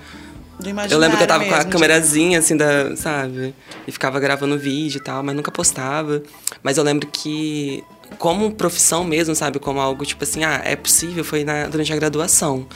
Do 0.59 0.71
eu 0.71 0.99
lembro 0.99 1.19
que 1.19 1.23
eu 1.23 1.27
tava 1.27 1.45
mesmo, 1.45 1.55
com 1.55 1.61
a 1.61 1.65
câmerazinha, 1.67 2.39
assim, 2.39 2.57
da, 2.57 2.97
sabe? 2.97 3.55
E 3.87 3.93
ficava 3.93 4.19
gravando 4.19 4.59
vídeo 4.59 4.99
e 4.99 5.03
tal, 5.03 5.23
mas 5.23 5.37
nunca 5.37 5.51
postava. 5.51 6.23
Mas 6.63 6.79
eu 6.79 6.85
lembro 6.85 7.07
que, 7.09 7.85
como 8.19 8.51
profissão 8.53 9.05
mesmo, 9.05 9.35
sabe? 9.35 9.59
Como 9.59 9.79
algo 9.79 10.05
tipo 10.07 10.25
assim, 10.25 10.45
ah, 10.45 10.63
é 10.65 10.75
possível, 10.75 11.23
foi 11.23 11.45
na, 11.45 11.67
durante 11.67 11.93
a 11.93 11.97
graduação. 11.97 12.67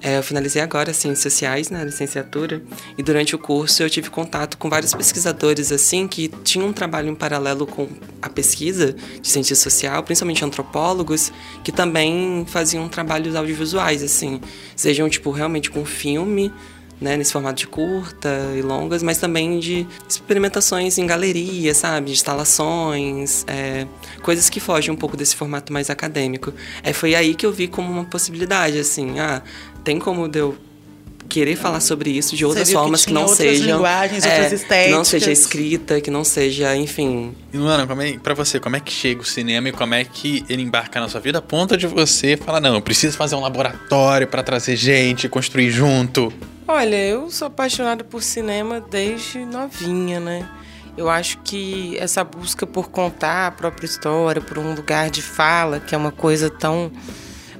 É, 0.00 0.18
eu 0.18 0.22
finalizei 0.22 0.62
agora 0.62 0.92
Ciências 0.92 1.32
Sociais 1.32 1.70
na 1.70 1.82
licenciatura. 1.82 2.62
E 2.96 3.02
durante 3.02 3.34
o 3.34 3.38
curso 3.38 3.82
eu 3.82 3.90
tive 3.90 4.10
contato 4.10 4.56
com 4.56 4.70
vários 4.70 4.94
pesquisadores 4.94 5.72
assim 5.72 6.06
que 6.06 6.28
tinham 6.44 6.68
um 6.68 6.72
trabalho 6.72 7.08
em 7.08 7.14
paralelo 7.14 7.66
com 7.66 7.88
a 8.22 8.28
pesquisa 8.28 8.94
de 9.20 9.28
ciência 9.28 9.56
social, 9.56 10.02
principalmente 10.02 10.44
antropólogos, 10.44 11.32
que 11.64 11.72
também 11.72 12.46
faziam 12.48 12.88
trabalhos 12.88 13.34
audiovisuais 13.34 14.02
assim, 14.02 14.40
sejam 14.76 15.08
tipo 15.08 15.30
realmente 15.30 15.70
com 15.70 15.84
filme 15.84 16.52
né, 17.00 17.16
nesse 17.16 17.32
formato 17.32 17.56
de 17.56 17.66
curta 17.66 18.28
e 18.56 18.62
longas, 18.62 19.02
mas 19.02 19.18
também 19.18 19.58
de 19.58 19.86
experimentações 20.08 20.98
em 20.98 21.06
galeria, 21.06 21.74
sabe? 21.74 22.06
De 22.06 22.12
instalações, 22.12 23.44
é, 23.46 23.86
coisas 24.22 24.50
que 24.50 24.60
fogem 24.60 24.92
um 24.92 24.96
pouco 24.96 25.16
desse 25.16 25.36
formato 25.36 25.72
mais 25.72 25.90
acadêmico. 25.90 26.52
É, 26.82 26.92
foi 26.92 27.14
aí 27.14 27.34
que 27.34 27.46
eu 27.46 27.52
vi 27.52 27.68
como 27.68 27.90
uma 27.90 28.04
possibilidade, 28.04 28.78
assim, 28.78 29.18
ah, 29.20 29.42
tem 29.84 29.98
como 29.98 30.28
eu 30.34 30.56
querer 31.28 31.56
falar 31.56 31.80
sobre 31.80 32.10
isso 32.10 32.34
de 32.34 32.44
outras 32.44 32.72
formas 32.72 33.02
que, 33.02 33.08
que 33.08 33.12
não 33.12 33.28
sejam 33.28 33.76
linguagens, 33.76 34.24
é, 34.24 34.30
outras 34.30 34.52
estéticas. 34.52 34.86
que 34.86 34.92
não 34.92 35.04
seja 35.04 35.30
escrita, 35.30 36.00
que 36.00 36.10
não 36.10 36.24
seja, 36.24 36.74
enfim. 36.74 37.34
E 37.52 37.58
Luana, 37.58 37.86
como 37.86 38.02
é, 38.02 38.18
para 38.18 38.34
você, 38.34 38.58
como 38.58 38.76
é 38.76 38.80
que 38.80 38.90
chega 38.90 39.20
o 39.20 39.24
cinema 39.24 39.68
e 39.68 39.72
como 39.72 39.94
é 39.94 40.04
que 40.04 40.44
ele 40.48 40.62
embarca 40.62 40.98
na 40.98 41.08
sua 41.08 41.20
vida 41.20 41.38
a 41.38 41.42
ponto 41.42 41.76
de 41.76 41.86
você 41.86 42.36
falar 42.36 42.60
não, 42.60 42.74
eu 42.74 42.82
preciso 42.82 43.16
fazer 43.16 43.36
um 43.36 43.40
laboratório 43.40 44.26
para 44.26 44.42
trazer 44.42 44.74
gente, 44.74 45.28
construir 45.28 45.70
junto? 45.70 46.32
Olha, 46.70 46.96
eu 46.96 47.30
sou 47.30 47.48
apaixonada 47.48 48.04
por 48.04 48.22
cinema 48.22 48.78
desde 48.78 49.42
novinha, 49.42 50.20
né? 50.20 50.46
Eu 50.98 51.08
acho 51.08 51.38
que 51.38 51.96
essa 51.98 52.22
busca 52.22 52.66
por 52.66 52.90
contar 52.90 53.46
a 53.46 53.50
própria 53.50 53.86
história, 53.86 54.42
por 54.42 54.58
um 54.58 54.74
lugar 54.74 55.08
de 55.08 55.22
fala, 55.22 55.80
que 55.80 55.94
é 55.94 55.98
uma 55.98 56.12
coisa 56.12 56.50
tão 56.50 56.92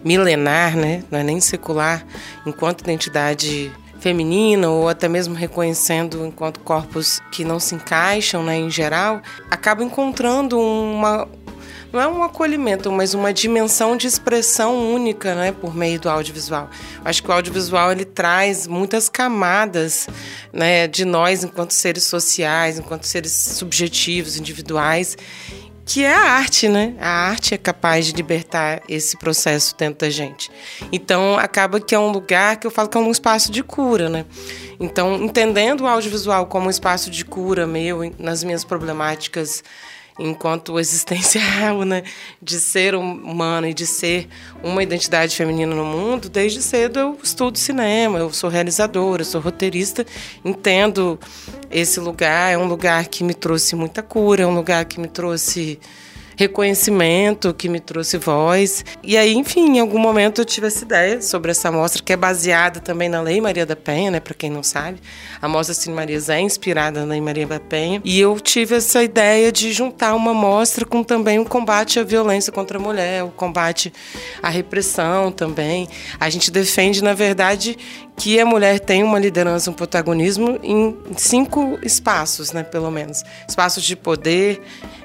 milenar, 0.05 0.77
né? 0.77 1.03
Não 1.11 1.19
é 1.19 1.23
nem 1.23 1.41
secular, 1.41 2.05
enquanto 2.45 2.83
identidade 2.83 3.73
feminina 3.99 4.69
ou 4.69 4.91
até 4.91 5.09
mesmo 5.09 5.35
reconhecendo 5.35 6.27
enquanto 6.27 6.61
corpos 6.61 7.19
que 7.33 7.45
não 7.45 7.59
se 7.59 7.75
encaixam, 7.75 8.43
né, 8.43 8.57
em 8.57 8.71
geral, 8.71 9.21
acaba 9.51 9.83
encontrando 9.83 10.59
uma 10.59 11.27
não 11.93 12.01
é 12.01 12.07
um 12.07 12.23
acolhimento, 12.23 12.91
mas 12.93 13.15
uma 13.15 13.33
dimensão 13.33 13.97
de 13.97 14.07
expressão 14.07 14.93
única, 14.93 15.35
né, 15.35 15.53
por 15.53 15.75
meio 15.75 15.99
do 15.99 16.09
audiovisual. 16.09 16.69
Acho 17.05 17.23
que 17.23 17.31
o 17.31 17.33
audiovisual 17.33 17.93
ele 17.93 18.05
traz 18.05 18.67
muitas 18.67 19.09
camadas, 19.09 20.09
né, 20.53 20.87
de 20.87 21.05
nós 21.05 21.45
enquanto 21.45 21.73
seres 21.73 22.05
sociais, 22.05 22.79
enquanto 22.79 23.05
seres 23.05 23.33
subjetivos, 23.33 24.37
individuais, 24.37 25.17
que 25.89 26.05
é 26.05 26.15
a 26.15 26.33
arte, 26.33 26.69
né? 26.69 26.95
A 27.01 27.09
arte 27.09 27.55
é 27.55 27.57
capaz 27.57 28.05
de 28.05 28.13
libertar 28.13 28.83
esse 28.87 29.17
processo 29.17 29.75
dentro 29.75 30.01
da 30.01 30.11
gente. 30.11 30.51
Então, 30.93 31.39
acaba 31.39 31.81
que 31.81 31.95
é 31.95 31.99
um 31.99 32.11
lugar 32.11 32.59
que 32.59 32.67
eu 32.67 32.71
falo 32.71 32.91
que 32.91 32.99
é 32.99 33.01
um 33.01 33.11
espaço 33.11 33.51
de 33.51 33.63
cura, 33.63 34.11
né? 34.11 34.27
Então, 34.79 35.15
entendendo 35.15 35.81
o 35.81 35.87
audiovisual 35.87 36.45
como 36.45 36.67
um 36.67 36.71
espaço 36.71 37.11
de 37.11 37.25
cura 37.25 37.67
meu 37.67 38.13
nas 38.19 38.45
minhas 38.45 38.65
problemáticas 38.65 39.65
enquanto 40.19 40.79
existência 40.79 41.41
né, 41.87 42.03
de 42.43 42.59
ser 42.59 42.95
humano 42.95 43.67
e 43.67 43.75
de 43.75 43.87
ser 43.87 44.29
uma 44.63 44.83
identidade 44.83 45.37
feminina 45.37 45.75
no 45.75 45.85
mundo, 45.85 46.29
desde 46.29 46.61
cedo 46.61 46.99
eu 46.99 47.19
estudo 47.23 47.57
cinema, 47.59 48.19
eu 48.19 48.33
sou 48.33 48.51
realizadora, 48.51 49.23
eu 49.23 49.27
sou 49.27 49.41
roteirista, 49.41 50.05
entendo 50.45 51.19
esse 51.71 52.01
lugar, 52.01 52.53
é 52.53 52.59
um 52.59 52.67
lugar 52.67 53.07
que 53.07 53.23
me 53.23 53.35
trouxe 53.35 53.77
muita 53.77 54.03
cura, 54.03 54.43
é 54.43 54.47
um 54.47 54.55
lugar 54.55 54.85
que 54.85 55.01
me 55.01 55.09
trouxe 55.09 55.79
reconhecimento 56.39 57.53
que 57.53 57.69
me 57.69 57.81
trouxe 57.81 58.17
voz. 58.17 58.85
E 59.03 59.17
aí, 59.17 59.35
enfim, 59.35 59.77
em 59.77 59.81
algum 59.81 59.99
momento 59.99 60.41
eu 60.41 60.45
tive 60.45 60.69
essa 60.69 60.85
ideia 60.85 61.21
sobre 61.21 61.51
essa 61.51 61.71
mostra, 61.73 62.01
que 62.01 62.13
é 62.13 62.17
baseada 62.17 62.79
também 62.79 63.09
na 63.09 63.21
Lei 63.21 63.41
Maria 63.41 63.67
da 63.67 63.75
Penha, 63.75 64.13
né? 64.13 64.21
Para 64.21 64.35
quem 64.35 64.49
não 64.49 64.63
sabe. 64.63 65.01
A 65.43 65.49
mostra 65.49 65.75
Cine 65.75 65.97
Marias 65.97 66.29
é 66.29 66.41
inspirada 66.41 67.01
na 67.01 67.07
Lei 67.07 67.21
Maria 67.21 67.45
da 67.45 67.59
Penha. 67.59 68.01
E 68.05 68.21
eu 68.21 68.39
tive 68.39 68.77
essa 68.77 69.03
ideia 69.03 69.51
de 69.51 69.73
juntar 69.73 70.15
uma 70.15 70.33
mostra 70.33 70.87
com 70.87 71.03
também 71.03 71.41
o 71.41 71.45
combate 71.45 71.99
à 71.99 72.05
violência 72.05 72.53
contra 72.53 72.79
a 72.79 72.81
mulher, 72.81 73.25
o 73.25 73.31
combate 73.31 73.93
à 74.41 74.49
repressão 74.49 75.33
também. 75.33 75.89
A 76.21 76.31
gente 76.31 76.53
defende, 76.53 77.03
na 77.03 77.15
verdade, 77.15 77.77
que 78.17 78.39
a 78.39 78.47
mulher 78.47 78.79
tem 78.79 79.03
uma 79.03 79.19
liderança, 79.19 79.71
um 79.71 79.75
protagonismo 79.75 80.59
em 80.63 80.97
cinco 81.17 81.79
espaços, 81.83 82.53
né, 82.53 82.63
pelo 82.63 82.91
menos. 82.91 83.25
Espaços 83.49 83.83
de 83.83 83.97
poder, 83.97 84.61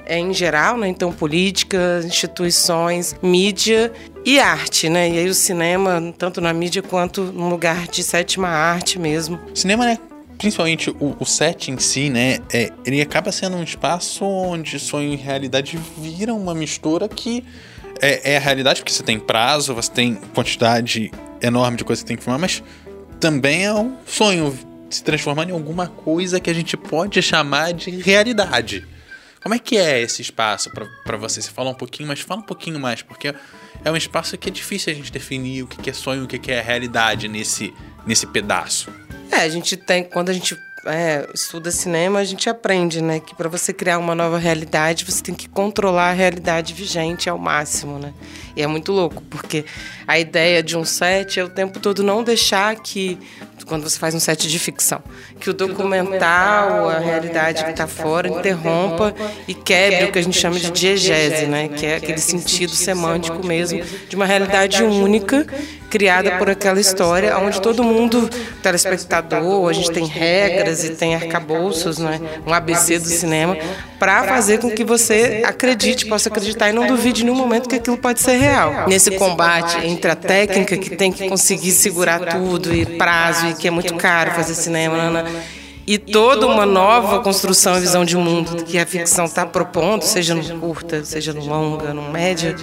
é, 0.06 0.18
em 0.18 0.32
geral, 0.32 0.76
né? 0.76 0.88
Então, 0.88 1.12
política, 1.12 2.00
instituições, 2.04 3.14
mídia 3.22 3.92
e 4.24 4.38
arte, 4.38 4.88
né? 4.88 5.08
E 5.08 5.18
aí 5.18 5.28
o 5.28 5.34
cinema, 5.34 6.14
tanto 6.16 6.40
na 6.40 6.52
mídia 6.52 6.82
quanto 6.82 7.22
num 7.22 7.48
lugar 7.48 7.86
de 7.88 8.02
sétima 8.02 8.48
arte 8.48 8.98
mesmo. 8.98 9.38
Cinema, 9.54 9.84
né? 9.84 9.98
Principalmente 10.38 10.90
o, 10.90 11.16
o 11.18 11.24
set 11.24 11.70
em 11.70 11.78
si, 11.78 12.10
né? 12.10 12.38
É, 12.52 12.70
ele 12.84 13.00
acaba 13.00 13.30
sendo 13.32 13.56
um 13.56 13.62
espaço 13.62 14.24
onde 14.24 14.78
sonho 14.78 15.12
e 15.12 15.16
realidade 15.16 15.78
viram 15.96 16.36
uma 16.36 16.54
mistura 16.54 17.08
que 17.08 17.44
é, 18.00 18.32
é 18.32 18.36
a 18.36 18.40
realidade, 18.40 18.80
porque 18.80 18.92
você 18.92 19.02
tem 19.02 19.18
prazo, 19.18 19.74
você 19.74 19.90
tem 19.90 20.14
quantidade 20.34 21.10
enorme 21.40 21.76
de 21.76 21.84
coisas 21.84 22.02
que 22.02 22.08
tem 22.08 22.16
que 22.16 22.22
filmar, 22.22 22.40
mas 22.40 22.62
também 23.20 23.64
é 23.64 23.72
um 23.72 23.96
sonho 24.06 24.56
se 24.90 25.02
transformar 25.02 25.48
em 25.48 25.52
alguma 25.52 25.86
coisa 25.86 26.38
que 26.38 26.50
a 26.50 26.54
gente 26.54 26.76
pode 26.76 27.20
chamar 27.22 27.72
de 27.72 27.90
realidade. 27.90 28.86
Como 29.44 29.54
é 29.54 29.58
que 29.58 29.76
é 29.76 30.00
esse 30.00 30.22
espaço 30.22 30.70
para 30.70 31.18
você? 31.18 31.42
Você 31.42 31.50
fala 31.50 31.68
um 31.68 31.74
pouquinho, 31.74 32.08
mas 32.08 32.20
fala 32.20 32.40
um 32.40 32.44
pouquinho 32.44 32.80
mais, 32.80 33.02
porque 33.02 33.34
é 33.84 33.90
um 33.90 33.96
espaço 33.96 34.38
que 34.38 34.48
é 34.48 34.50
difícil 34.50 34.90
a 34.90 34.96
gente 34.96 35.12
definir 35.12 35.64
o 35.64 35.66
que 35.66 35.90
é 35.90 35.92
sonho, 35.92 36.24
o 36.24 36.26
que 36.26 36.50
é 36.50 36.62
realidade 36.62 37.28
nesse, 37.28 37.70
nesse 38.06 38.26
pedaço. 38.26 38.90
É, 39.30 39.40
a 39.40 39.48
gente 39.50 39.76
tem, 39.76 40.02
quando 40.02 40.30
a 40.30 40.32
gente 40.32 40.58
é, 40.86 41.28
estuda 41.34 41.70
cinema, 41.70 42.20
a 42.20 42.24
gente 42.24 42.48
aprende, 42.48 43.02
né, 43.02 43.20
que 43.20 43.34
para 43.34 43.50
você 43.50 43.70
criar 43.70 43.98
uma 43.98 44.14
nova 44.14 44.38
realidade, 44.38 45.04
você 45.04 45.22
tem 45.22 45.34
que 45.34 45.46
controlar 45.46 46.08
a 46.08 46.14
realidade 46.14 46.72
vigente 46.72 47.28
ao 47.28 47.36
máximo, 47.36 47.98
né? 47.98 48.14
E 48.56 48.62
é 48.62 48.66
muito 48.66 48.92
louco, 48.92 49.22
porque 49.24 49.66
a 50.06 50.18
ideia 50.18 50.62
de 50.62 50.74
um 50.74 50.86
set 50.86 51.38
é 51.38 51.44
o 51.44 51.50
tempo 51.50 51.80
todo 51.80 52.02
não 52.02 52.24
deixar 52.24 52.76
que 52.76 53.18
quando 53.66 53.88
você 53.88 53.98
faz 53.98 54.14
um 54.14 54.20
set 54.20 54.48
de 54.48 54.58
ficção. 54.58 55.02
Que 55.40 55.50
o 55.50 55.54
documental, 55.54 56.88
a 56.88 56.98
realidade 56.98 57.64
que 57.64 57.70
está 57.70 57.86
fora, 57.86 58.28
interrompa 58.28 59.14
e 59.46 59.54
quebre 59.54 60.04
o 60.04 60.12
que 60.12 60.18
a 60.18 60.22
gente 60.22 60.38
chama 60.38 60.58
de 60.58 60.70
diegese, 60.70 61.46
né? 61.46 61.68
que 61.68 61.86
é 61.86 61.96
aquele 61.96 62.18
sentido 62.18 62.72
semântico 62.72 63.44
mesmo 63.44 63.82
de 64.08 64.16
uma 64.16 64.26
realidade 64.26 64.82
única 64.82 65.46
criada 65.94 66.32
por 66.38 66.50
aquela 66.50 66.80
história, 66.80 67.38
onde 67.38 67.60
todo 67.60 67.84
mundo, 67.84 68.28
telespectador, 68.60 69.70
a 69.70 69.72
gente 69.72 69.92
tem 69.92 70.04
regras 70.04 70.82
e 70.82 70.90
tem 70.90 71.14
arcabouços, 71.14 71.98
né? 71.98 72.20
um 72.44 72.52
ABC 72.52 72.98
do 72.98 73.06
cinema, 73.06 73.56
para 73.96 74.24
fazer 74.24 74.58
com 74.58 74.68
que 74.72 74.82
você 74.82 75.44
acredite, 75.46 76.06
possa 76.06 76.28
acreditar 76.28 76.68
e 76.68 76.72
não 76.72 76.88
duvide 76.88 77.22
em 77.22 77.26
nenhum 77.26 77.36
momento 77.36 77.68
que 77.68 77.76
aquilo 77.76 77.96
pode 77.96 78.20
ser 78.20 78.38
real. 78.38 78.88
Nesse 78.88 79.12
combate 79.12 79.86
entre 79.86 80.10
a 80.10 80.16
técnica, 80.16 80.76
que 80.76 80.90
tem 80.96 81.12
que 81.12 81.28
conseguir 81.28 81.70
segurar 81.70 82.18
tudo, 82.18 82.74
e 82.74 82.84
prazo, 82.84 83.46
e 83.46 83.53
que 83.54 83.68
é 83.68 83.70
muito 83.70 83.94
caro 83.94 84.32
fazer 84.32 84.54
cinema, 84.54 85.10
né? 85.10 85.22
né? 85.22 85.44
e 85.86 85.98
toda 85.98 86.46
uma 86.46 86.64
nova 86.64 87.20
construção 87.20 87.76
e 87.76 87.80
visão 87.80 88.04
de 88.04 88.16
mundo 88.16 88.64
que 88.64 88.78
a 88.78 88.86
ficção 88.86 89.26
está 89.26 89.44
propondo, 89.44 90.02
seja 90.02 90.34
no 90.34 90.58
curta, 90.58 91.04
seja 91.04 91.32
no 91.32 91.44
longa, 91.44 91.92
no 91.92 92.10
média, 92.10 92.56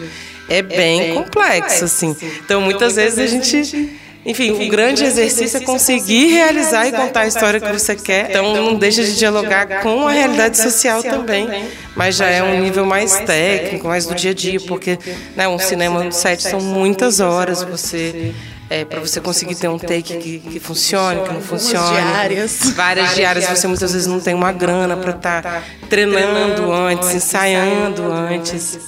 é 0.49 0.61
bem 0.61 1.13
complexo, 1.13 1.85
assim. 1.85 2.15
Então, 2.43 2.61
muitas 2.61 2.95
vezes 2.95 3.19
a 3.19 3.27
gente 3.27 3.99
enfim, 4.23 4.51
Enfim, 4.51 4.67
o 4.67 4.69
grande 4.69 5.03
exercício 5.03 5.57
é 5.57 5.61
conseguir 5.61 6.27
realizar 6.27 6.87
e 6.87 6.91
contar 6.91 7.21
a 7.21 7.27
história 7.27 7.59
que 7.59 7.71
você 7.71 7.95
quer. 7.95 8.29
Então, 8.29 8.53
não 8.53 8.75
deixa 8.75 9.03
de 9.03 9.17
dialogar 9.17 9.81
com 9.81 10.07
a 10.07 10.11
realidade 10.11 10.57
social 10.57 11.01
também, 11.01 11.47
mas 11.95 12.15
já 12.15 12.27
é 12.27 12.43
um 12.43 12.61
nível 12.61 12.85
mais 12.85 13.19
técnico, 13.21 13.87
mais 13.87 14.05
do 14.05 14.13
dia 14.13 14.29
a 14.29 14.33
dia, 14.33 14.59
porque 14.59 14.97
né, 15.35 15.47
um 15.47 15.57
cinema 15.57 16.03
no 16.03 16.11
set 16.11 16.43
são 16.43 16.61
muitas 16.61 17.19
horas. 17.19 17.63
Você 17.63 18.31
é, 18.71 18.85
para 18.85 19.01
você 19.01 19.19
conseguir 19.19 19.55
ter 19.55 19.67
um 19.67 19.77
take 19.77 20.17
que, 20.17 20.39
que 20.39 20.59
funcione, 20.61 21.21
que 21.23 21.33
não 21.33 21.41
funcione. 21.41 21.91
Diárias. 21.91 22.71
Várias 22.73 23.13
diárias, 23.13 23.45
você 23.45 23.67
muitas 23.67 23.91
vezes 23.91 24.07
não 24.07 24.21
tem 24.21 24.33
uma 24.33 24.53
grana 24.53 24.95
para 24.95 25.11
estar 25.11 25.41
tá 25.41 25.63
treinando 25.89 26.71
antes, 26.71 27.13
ensaiando 27.13 28.09
antes. 28.09 28.79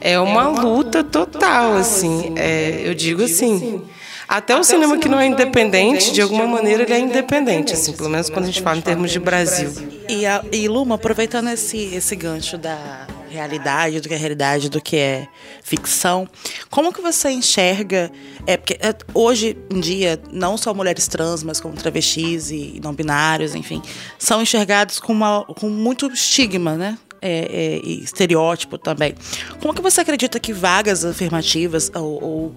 É 0.00 0.18
uma 0.18 0.48
luta 0.48 1.04
total, 1.04 1.74
assim. 1.74 2.32
É, 2.34 2.82
eu 2.84 2.92
digo 2.92 3.22
assim. 3.22 3.80
Até 4.26 4.56
o 4.56 4.64
cinema 4.64 4.98
que 4.98 5.08
não 5.08 5.20
é 5.20 5.26
independente, 5.26 6.12
de 6.12 6.20
alguma 6.20 6.46
maneira 6.46 6.82
ele 6.82 6.92
é 6.92 6.98
independente, 6.98 7.72
assim, 7.72 7.92
pelo 7.92 8.08
menos 8.08 8.30
quando 8.30 8.44
a 8.44 8.46
gente 8.46 8.62
fala 8.62 8.78
em 8.78 8.82
termos 8.82 9.12
de 9.12 9.20
Brasil. 9.20 9.72
E, 10.08 10.26
a, 10.26 10.44
e 10.52 10.66
Luma, 10.68 10.96
aproveitando 10.96 11.50
esse, 11.50 11.94
esse 11.94 12.16
gancho 12.16 12.56
da 12.56 13.06
realidade, 13.30 14.00
do 14.00 14.08
que 14.08 14.14
é 14.14 14.16
realidade, 14.16 14.68
do 14.68 14.80
que 14.80 14.96
é 14.96 15.28
ficção, 15.62 16.28
como 16.68 16.92
que 16.92 17.00
você 17.00 17.30
enxerga, 17.30 18.10
é, 18.46 18.56
porque 18.56 18.74
é, 18.74 18.94
hoje 19.14 19.56
em 19.70 19.80
dia, 19.80 20.20
não 20.32 20.56
só 20.56 20.74
mulheres 20.74 21.06
trans, 21.06 21.42
mas 21.42 21.60
como 21.60 21.74
travestis 21.74 22.50
e 22.50 22.80
não 22.82 22.92
binários, 22.92 23.54
enfim, 23.54 23.80
são 24.18 24.42
enxergados 24.42 24.98
com, 24.98 25.12
uma, 25.12 25.44
com 25.44 25.68
muito 25.68 26.06
estigma, 26.08 26.76
né? 26.76 26.98
É, 27.22 27.38
é, 27.38 27.80
e 27.84 28.02
estereótipo 28.02 28.78
também. 28.78 29.14
Como 29.60 29.74
que 29.74 29.82
você 29.82 30.00
acredita 30.00 30.40
que 30.40 30.54
vagas 30.54 31.04
afirmativas 31.04 31.92
ou, 31.94 32.24
ou 32.24 32.54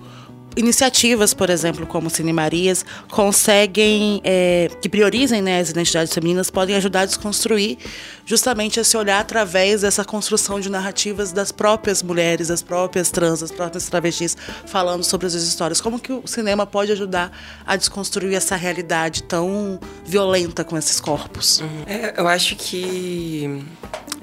iniciativas, 0.56 1.34
por 1.34 1.50
exemplo, 1.50 1.86
como 1.86 2.10
Cine 2.10 2.34
Marias, 2.34 2.86
conseguem, 3.10 4.22
é, 4.24 4.70
que 4.82 4.90
priorizem 4.90 5.42
né, 5.42 5.60
as 5.60 5.70
identidades 5.70 6.14
femininas, 6.14 6.50
podem 6.50 6.76
ajudar 6.76 7.02
a 7.02 7.06
desconstruir 7.06 7.78
justamente 8.26 8.80
esse 8.80 8.96
olhar 8.96 9.20
através 9.20 9.82
dessa 9.82 10.06
construção 10.06 10.60
de 10.60 10.70
narrativas 10.70 11.32
das 11.32 11.52
próprias 11.52 12.02
mulheres, 12.02 12.48
das 12.48 12.62
próprias 12.62 13.12
trans, 13.12 13.42
das 13.42 13.52
próprias 13.52 13.88
travestis, 13.88 14.38
falando 14.66 15.04
sobre 15.04 15.28
as 15.28 15.34
histórias. 15.34 15.82
Como 15.82 16.00
que 16.00 16.12
o 16.12 16.24
cinema 16.26 16.66
pode 16.66 16.92
ajudar 16.92 17.32
a 17.66 17.76
desconstruir 17.76 18.36
essa 18.36 18.56
realidade 18.56 19.24
tão 19.24 19.80
violenta 20.06 20.64
com 20.64 20.78
esses 20.78 21.00
corpos? 21.00 21.60
Uhum. 21.60 21.84
É, 21.86 22.14
eu 22.18 22.28
acho 22.28 22.56
que 22.56 23.64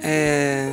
é, 0.03 0.73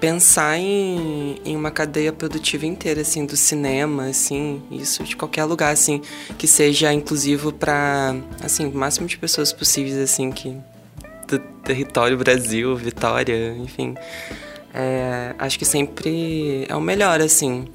pensar 0.00 0.58
em, 0.58 1.40
em 1.44 1.56
uma 1.56 1.70
cadeia 1.70 2.12
produtiva 2.12 2.66
inteira, 2.66 3.00
assim, 3.00 3.26
do 3.26 3.36
cinema, 3.36 4.06
assim, 4.06 4.62
isso 4.70 5.02
de 5.04 5.16
qualquer 5.16 5.44
lugar, 5.44 5.72
assim, 5.72 6.00
que 6.36 6.46
seja 6.46 6.92
inclusivo 6.92 7.52
para, 7.52 8.14
assim, 8.42 8.66
o 8.66 8.74
máximo 8.74 9.06
de 9.06 9.18
pessoas 9.18 9.52
possíveis, 9.52 9.96
assim, 9.96 10.30
que 10.30 10.56
do 11.26 11.38
território 11.38 12.16
Brasil, 12.16 12.74
Vitória, 12.76 13.54
enfim. 13.58 13.94
É, 14.74 15.34
acho 15.38 15.58
que 15.58 15.64
sempre 15.64 16.64
é 16.68 16.74
o 16.74 16.80
melhor, 16.80 17.20
assim. 17.20 17.66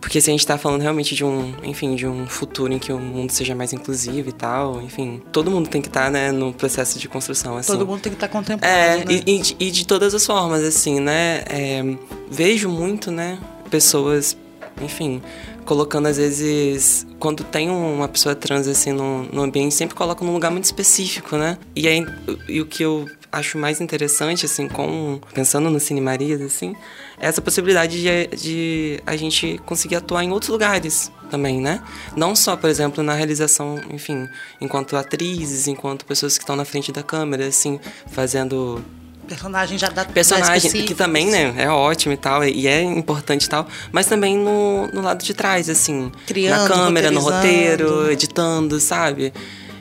Porque 0.00 0.20
se 0.20 0.30
a 0.30 0.32
gente 0.32 0.40
está 0.40 0.58
falando 0.58 0.82
realmente 0.82 1.14
de 1.14 1.24
um, 1.24 1.54
enfim, 1.64 1.94
de 1.94 2.06
um 2.06 2.26
futuro 2.26 2.72
em 2.72 2.78
que 2.78 2.92
o 2.92 2.98
mundo 2.98 3.30
seja 3.30 3.54
mais 3.54 3.72
inclusivo 3.72 4.28
e 4.28 4.32
tal, 4.32 4.80
enfim, 4.82 5.22
todo 5.32 5.50
mundo 5.50 5.68
tem 5.68 5.80
que 5.80 5.88
estar, 5.88 6.04
tá, 6.04 6.10
né, 6.10 6.30
no 6.30 6.52
processo 6.52 6.98
de 6.98 7.08
construção, 7.08 7.56
assim. 7.56 7.72
Todo 7.72 7.86
mundo 7.86 8.00
tem 8.00 8.12
que 8.12 8.16
estar 8.16 8.28
tá 8.28 8.32
contemplando, 8.32 8.72
É, 8.72 8.98
né? 8.98 9.04
e, 9.08 9.40
e, 9.58 9.66
e, 9.66 9.70
de 9.70 9.86
todas 9.86 10.14
as 10.14 10.24
formas, 10.24 10.62
assim, 10.62 11.00
né, 11.00 11.42
é, 11.46 11.82
vejo 12.30 12.68
muito, 12.68 13.10
né, 13.10 13.38
pessoas, 13.70 14.36
enfim, 14.80 15.22
colocando 15.64 16.06
às 16.06 16.18
vezes, 16.18 17.06
quando 17.18 17.42
tem 17.42 17.70
uma 17.70 18.06
pessoa 18.06 18.34
trans, 18.34 18.68
assim, 18.68 18.92
no, 18.92 19.24
no 19.24 19.42
ambiente, 19.42 19.74
sempre 19.74 19.96
coloca 19.96 20.24
num 20.24 20.32
lugar 20.32 20.50
muito 20.50 20.64
específico, 20.64 21.36
né, 21.36 21.58
e 21.74 21.88
aí, 21.88 22.06
e 22.48 22.60
o 22.60 22.66
que 22.66 22.82
eu 22.82 23.08
acho 23.32 23.58
mais 23.58 23.80
interessante, 23.80 24.46
assim, 24.46 24.68
com, 24.68 25.20
pensando 25.34 25.68
no 25.70 25.80
Cine 25.80 26.00
Marias, 26.00 26.40
assim, 26.40 26.76
essa 27.18 27.40
possibilidade 27.40 28.00
de, 28.00 28.36
de 28.36 29.02
a 29.06 29.16
gente 29.16 29.58
conseguir 29.64 29.96
atuar 29.96 30.22
em 30.22 30.30
outros 30.30 30.50
lugares 30.50 31.10
também, 31.30 31.60
né? 31.60 31.82
Não 32.14 32.36
só, 32.36 32.56
por 32.56 32.68
exemplo, 32.68 33.02
na 33.02 33.14
realização, 33.14 33.80
enfim, 33.90 34.28
enquanto 34.60 34.96
atrizes, 34.96 35.66
enquanto 35.66 36.04
pessoas 36.04 36.36
que 36.36 36.44
estão 36.44 36.56
na 36.56 36.64
frente 36.64 36.92
da 36.92 37.02
câmera, 37.02 37.46
assim, 37.46 37.80
fazendo 38.10 38.84
personagem 39.26 39.76
já 39.76 39.88
dá 39.88 40.04
personagem 40.04 40.70
que 40.84 40.94
também 40.94 41.28
né 41.28 41.52
é 41.56 41.68
ótimo 41.68 42.14
e 42.14 42.16
tal 42.16 42.44
e 42.44 42.68
é 42.68 42.80
importante 42.80 43.46
e 43.46 43.48
tal 43.48 43.66
mas 43.90 44.06
também 44.06 44.38
no, 44.38 44.86
no 44.92 45.00
lado 45.02 45.24
de 45.24 45.34
trás 45.34 45.68
assim 45.68 46.12
Criando, 46.28 46.62
na 46.62 46.68
câmera 46.68 47.10
no 47.10 47.18
roteiro 47.18 48.08
editando 48.08 48.78
sabe? 48.78 49.32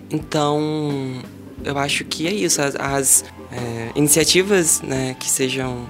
Então 0.09 1.21
eu 1.63 1.77
acho 1.77 2.03
que 2.05 2.27
é 2.27 2.33
isso 2.33 2.59
as, 2.59 2.75
as 2.75 3.25
é, 3.51 3.91
iniciativas 3.93 4.81
né 4.81 5.15
que 5.19 5.29
sejam 5.29 5.85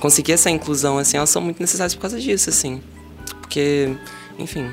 conseguir 0.00 0.32
essa 0.32 0.50
inclusão, 0.50 0.98
assim, 0.98 1.16
elas 1.16 1.30
são 1.30 1.40
muito 1.42 1.60
necessárias 1.60 1.94
por 1.94 2.00
causa 2.00 2.18
disso, 2.18 2.50
assim. 2.50 2.80
Porque, 3.40 3.94
enfim, 4.38 4.68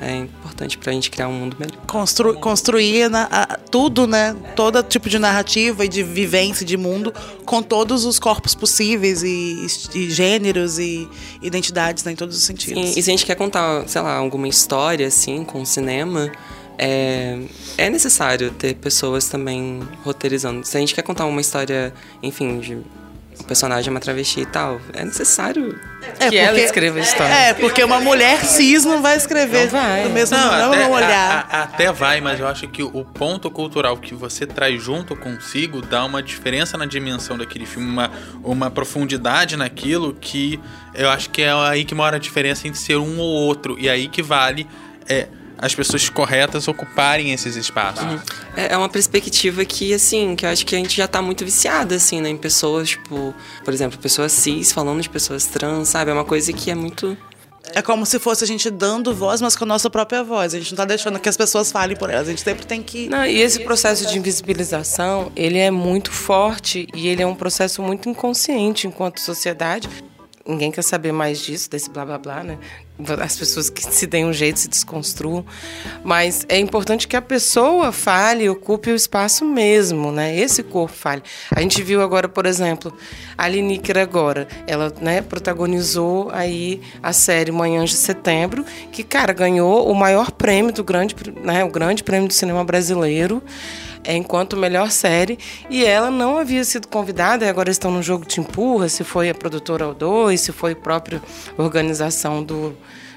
é 0.00 0.16
importante 0.16 0.76
pra 0.76 0.92
gente 0.92 1.10
criar 1.10 1.28
um 1.28 1.32
mundo 1.32 1.56
melhor. 1.58 1.76
Constru 1.86 2.34
construir 2.34 3.08
na, 3.08 3.22
a, 3.30 3.56
tudo, 3.56 4.06
né? 4.06 4.36
Todo 4.54 4.82
tipo 4.82 5.08
de 5.08 5.18
narrativa 5.18 5.84
e 5.84 5.88
de 5.88 6.02
vivência 6.02 6.66
de 6.66 6.76
mundo 6.76 7.14
com 7.44 7.62
todos 7.62 8.04
os 8.04 8.18
corpos 8.18 8.54
possíveis 8.54 9.22
e, 9.22 9.66
e 9.94 10.10
gêneros 10.10 10.78
e 10.78 11.08
identidades, 11.40 12.04
né? 12.04 12.12
Em 12.12 12.16
todos 12.16 12.36
os 12.36 12.42
sentidos. 12.42 12.90
Sim, 12.90 12.98
e 12.98 13.02
se 13.02 13.10
a 13.10 13.12
gente 13.12 13.24
quer 13.24 13.36
contar, 13.36 13.88
sei 13.88 14.02
lá, 14.02 14.16
alguma 14.16 14.48
história, 14.48 15.06
assim, 15.06 15.44
com 15.44 15.62
o 15.62 15.66
cinema... 15.66 16.30
É, 16.78 17.38
é 17.78 17.88
necessário 17.88 18.50
ter 18.50 18.74
pessoas 18.74 19.28
também 19.28 19.80
roteirizando. 20.04 20.62
Se 20.66 20.76
a 20.76 20.80
gente 20.80 20.94
quer 20.94 21.00
contar 21.00 21.24
uma 21.24 21.40
história, 21.40 21.90
enfim, 22.22 22.60
de 22.60 22.82
o 23.38 23.44
personagem 23.44 23.88
é 23.88 23.90
uma 23.90 24.00
travesti 24.00 24.40
e 24.40 24.46
tal, 24.46 24.80
é 24.92 25.04
necessário 25.04 25.78
é, 26.18 26.28
que 26.28 26.36
ela 26.36 26.58
escreva 26.58 26.98
a 26.98 27.02
história. 27.02 27.32
É, 27.32 27.54
porque 27.54 27.82
uma 27.84 28.00
mulher 28.00 28.44
cis 28.44 28.84
não 28.84 29.02
vai 29.02 29.16
escrever 29.16 29.64
não 29.64 29.70
vai. 29.70 30.02
do 30.04 30.10
mesmo 30.10 30.36
não, 30.36 30.50
não, 30.50 30.72
até, 30.72 30.88
olhar. 30.88 31.46
A, 31.50 31.56
a, 31.56 31.62
até 31.62 31.92
vai, 31.92 32.20
mas 32.20 32.40
eu 32.40 32.46
acho 32.46 32.66
que 32.68 32.82
o 32.82 33.04
ponto 33.04 33.50
cultural 33.50 33.96
que 33.96 34.14
você 34.14 34.46
traz 34.46 34.82
junto 34.82 35.14
consigo 35.14 35.82
dá 35.82 36.04
uma 36.04 36.22
diferença 36.22 36.76
na 36.78 36.86
dimensão 36.86 37.36
daquele 37.36 37.66
filme, 37.66 37.88
uma, 37.88 38.10
uma 38.42 38.70
profundidade 38.70 39.56
naquilo 39.56 40.14
que 40.14 40.60
eu 40.94 41.10
acho 41.10 41.28
que 41.30 41.42
é 41.42 41.52
aí 41.52 41.84
que 41.84 41.94
mora 41.94 42.16
a 42.16 42.20
diferença 42.20 42.66
entre 42.66 42.80
ser 42.80 42.96
um 42.96 43.18
ou 43.18 43.28
outro. 43.28 43.76
E 43.78 43.88
aí 43.88 44.08
que 44.08 44.22
vale. 44.22 44.66
É, 45.08 45.28
as 45.58 45.74
pessoas 45.74 46.08
corretas 46.08 46.68
ocuparem 46.68 47.32
esses 47.32 47.56
espaços. 47.56 48.04
Uhum. 48.04 48.20
É, 48.56 48.74
é 48.74 48.76
uma 48.76 48.88
perspectiva 48.88 49.64
que, 49.64 49.92
assim, 49.94 50.36
que 50.36 50.44
eu 50.44 50.50
acho 50.50 50.66
que 50.66 50.74
a 50.74 50.78
gente 50.78 50.96
já 50.96 51.08
tá 51.08 51.22
muito 51.22 51.44
viciada, 51.44 51.94
assim, 51.94 52.20
né? 52.20 52.28
Em 52.28 52.36
pessoas, 52.36 52.90
tipo, 52.90 53.34
por 53.64 53.72
exemplo, 53.72 53.98
pessoas 53.98 54.32
cis 54.32 54.72
falando 54.72 55.00
de 55.00 55.08
pessoas 55.08 55.46
trans, 55.46 55.88
sabe? 55.88 56.10
É 56.10 56.14
uma 56.14 56.24
coisa 56.24 56.52
que 56.52 56.70
é 56.70 56.74
muito. 56.74 57.16
É 57.74 57.82
como 57.82 58.06
se 58.06 58.18
fosse 58.18 58.44
a 58.44 58.46
gente 58.46 58.70
dando 58.70 59.12
voz, 59.12 59.40
mas 59.40 59.56
com 59.56 59.64
a 59.64 59.66
nossa 59.66 59.90
própria 59.90 60.22
voz. 60.22 60.54
A 60.54 60.58
gente 60.58 60.70
não 60.70 60.76
tá 60.76 60.84
deixando 60.84 61.18
que 61.18 61.28
as 61.28 61.36
pessoas 61.36 61.72
falem 61.72 61.96
por 61.96 62.10
elas. 62.10 62.28
A 62.28 62.30
gente 62.30 62.42
sempre 62.42 62.64
tem 62.64 62.82
que. 62.82 63.08
Não, 63.08 63.24
e 63.24 63.40
esse 63.40 63.60
processo 63.64 64.06
de 64.06 64.18
invisibilização, 64.18 65.32
ele 65.34 65.58
é 65.58 65.70
muito 65.70 66.12
forte 66.12 66.86
e 66.94 67.08
ele 67.08 67.22
é 67.22 67.26
um 67.26 67.34
processo 67.34 67.82
muito 67.82 68.08
inconsciente 68.08 68.86
enquanto 68.86 69.20
sociedade 69.20 69.88
ninguém 70.46 70.70
quer 70.70 70.82
saber 70.82 71.12
mais 71.12 71.40
disso, 71.40 71.68
desse 71.68 71.90
blá 71.90 72.04
blá 72.04 72.18
blá, 72.18 72.42
né? 72.42 72.58
As 73.22 73.36
pessoas 73.36 73.68
que 73.68 73.82
se 73.82 74.06
deem 74.06 74.24
um 74.24 74.32
jeito 74.32 74.58
se 74.58 74.68
desconstruam. 74.68 75.44
Mas 76.02 76.46
é 76.48 76.58
importante 76.58 77.06
que 77.06 77.16
a 77.16 77.22
pessoa 77.22 77.92
fale, 77.92 78.48
ocupe 78.48 78.90
o 78.90 78.94
espaço 78.94 79.44
mesmo, 79.44 80.10
né? 80.10 80.36
Esse 80.36 80.62
corpo 80.62 80.94
fale. 80.94 81.22
A 81.50 81.60
gente 81.60 81.82
viu 81.82 82.00
agora, 82.00 82.28
por 82.28 82.46
exemplo, 82.46 82.96
a 83.36 83.48
Liníquer 83.48 83.98
agora, 83.98 84.48
ela 84.66 84.92
né, 85.00 85.20
protagonizou 85.20 86.30
aí 86.32 86.80
a 87.02 87.12
série 87.12 87.52
Manhãs 87.52 87.90
de 87.90 87.96
Setembro, 87.96 88.64
que, 88.90 89.02
cara, 89.02 89.32
ganhou 89.32 89.90
o 89.90 89.94
maior 89.94 90.30
prêmio 90.30 90.72
do 90.72 90.82
grande, 90.82 91.14
né, 91.42 91.64
o 91.64 91.70
grande 91.70 92.02
prêmio 92.02 92.28
do 92.28 92.34
cinema 92.34 92.64
brasileiro 92.64 93.42
enquanto 94.14 94.56
melhor 94.56 94.90
série, 94.90 95.38
e 95.68 95.84
ela 95.84 96.10
não 96.10 96.38
havia 96.38 96.64
sido 96.64 96.88
convidada, 96.88 97.44
e 97.44 97.48
agora 97.48 97.70
estão 97.70 97.90
no 97.90 98.02
jogo 98.02 98.26
de 98.26 98.40
empurra, 98.40 98.88
se 98.88 99.04
foi 99.04 99.30
a 99.30 99.34
produtora 99.34 99.86
ou 99.86 99.94
dois, 99.94 100.40
se 100.40 100.52
foi 100.52 100.72
a 100.72 100.76
própria 100.76 101.22
organização 101.58 102.42
do, 102.42 102.76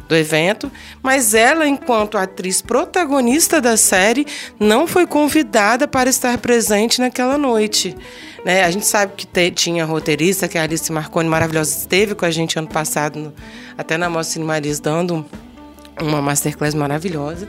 do 0.10 0.16
evento, 0.16 0.72
mas 1.04 1.36
ela, 1.36 1.68
enquanto 1.68 2.18
atriz 2.18 2.62
protagonista 2.64 3.62
da 3.62 3.78
série, 3.78 4.26
não 4.60 4.88
foi 4.88 5.06
convidada 5.06 5.88
para 5.88 6.10
estar 6.10 6.38
presente 6.40 7.00
naquela 7.00 7.38
noite. 7.38 7.96
Né? 8.44 8.64
A 8.64 8.72
gente 8.72 8.88
sabe 8.88 9.14
que 9.16 9.28
te, 9.28 9.52
tinha 9.52 9.86
roteirista, 9.86 10.48
que 10.48 10.58
é 10.58 10.62
a 10.62 10.64
Alice 10.64 10.92
Marconi, 10.92 11.30
maravilhosa, 11.30 11.78
esteve 11.78 12.16
com 12.16 12.26
a 12.26 12.32
gente 12.32 12.58
ano 12.58 12.68
passado, 12.68 13.20
no, 13.20 13.34
até 13.78 13.98
na 13.98 14.10
Mostra 14.10 14.44
Maris, 14.44 14.80
dando 14.80 15.24
uma 16.02 16.22
masterclass 16.22 16.74
maravilhosa. 16.74 17.48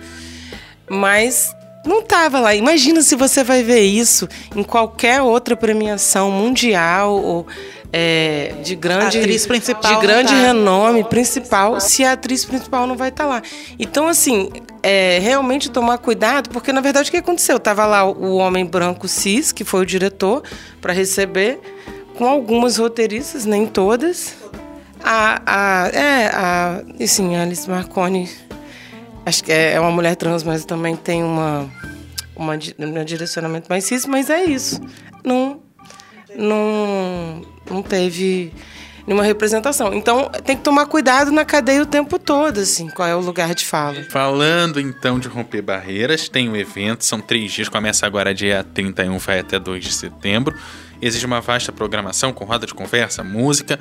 Mas 0.88 1.55
não 1.84 2.00
estava 2.00 2.40
lá. 2.40 2.54
Imagina 2.54 3.02
se 3.02 3.16
você 3.16 3.42
vai 3.42 3.62
ver 3.62 3.80
isso 3.80 4.28
em 4.54 4.62
qualquer 4.62 5.22
outra 5.22 5.56
premiação 5.56 6.30
mundial 6.30 7.12
ou 7.12 7.46
é, 7.92 8.54
de 8.62 8.76
grande 8.76 9.18
atriz 9.18 9.46
principal 9.46 9.94
de 9.94 10.00
grande 10.00 10.32
tá. 10.32 10.40
renome 10.40 11.02
principal, 11.04 11.80
se 11.80 12.04
a 12.04 12.12
atriz 12.12 12.44
principal 12.44 12.86
não 12.86 12.96
vai 12.96 13.08
estar 13.08 13.24
tá 13.24 13.30
lá. 13.30 13.42
Então 13.78 14.06
assim, 14.06 14.50
é, 14.82 15.18
realmente 15.20 15.70
tomar 15.70 15.98
cuidado, 15.98 16.50
porque 16.50 16.72
na 16.72 16.80
verdade 16.80 17.08
o 17.08 17.10
que 17.10 17.18
aconteceu? 17.18 17.58
Tava 17.58 17.86
lá 17.86 18.04
o 18.04 18.36
homem 18.36 18.64
branco 18.64 19.08
cis, 19.08 19.50
que 19.50 19.64
foi 19.64 19.80
o 19.80 19.86
diretor, 19.86 20.42
para 20.80 20.92
receber 20.92 21.58
com 22.16 22.26
algumas 22.26 22.76
roteiristas, 22.76 23.44
nem 23.44 23.66
todas. 23.66 24.36
A, 25.02 25.40
a, 25.46 25.88
é, 25.88 26.26
a, 26.26 26.82
sim, 27.06 27.34
a 27.34 27.42
Alice 27.42 27.68
Marconi 27.68 28.28
Acho 29.24 29.44
que 29.44 29.52
é 29.52 29.78
uma 29.78 29.90
mulher 29.90 30.16
trans, 30.16 30.42
mas 30.42 30.64
também 30.64 30.96
tem 30.96 31.22
uma, 31.22 31.70
uma, 32.35 32.54
um 32.54 33.04
direcionamento 33.04 33.66
mais 33.68 33.85
cis, 33.85 34.06
mas 34.06 34.30
é 34.30 34.44
isso. 34.44 34.80
Não, 35.24 35.61
não, 36.37 37.42
não 37.70 37.83
teve 37.83 38.52
nenhuma 39.06 39.24
representação. 39.24 39.92
Então 39.92 40.30
tem 40.44 40.56
que 40.56 40.62
tomar 40.62 40.87
cuidado 40.87 41.30
na 41.30 41.44
cadeia 41.44 41.83
o 41.83 41.87
tempo 41.87 42.18
todo, 42.18 42.61
assim, 42.61 42.88
qual 42.88 43.09
é 43.09 43.14
o 43.14 43.20
lugar 43.20 43.54
de 43.54 43.64
fala. 43.64 44.02
Falando 44.04 44.80
então 44.80 45.18
de 45.18 45.28
romper 45.28 45.62
barreiras, 45.62 46.28
tem 46.28 46.48
o 46.48 46.52
um 46.52 46.56
evento, 46.56 47.04
são 47.04 47.20
três 47.20 47.52
dias, 47.52 47.68
começa 47.68 48.06
agora 48.06 48.35
dia 48.35 48.64
31, 48.74 49.18
vai 49.18 49.40
até 49.40 49.59
2 49.59 49.85
de 49.85 49.92
setembro. 49.92 50.56
Exige 51.00 51.26
uma 51.26 51.40
vasta 51.40 51.72
programação 51.72 52.32
com 52.32 52.44
roda 52.44 52.66
de 52.66 52.74
conversa, 52.74 53.22
música. 53.22 53.78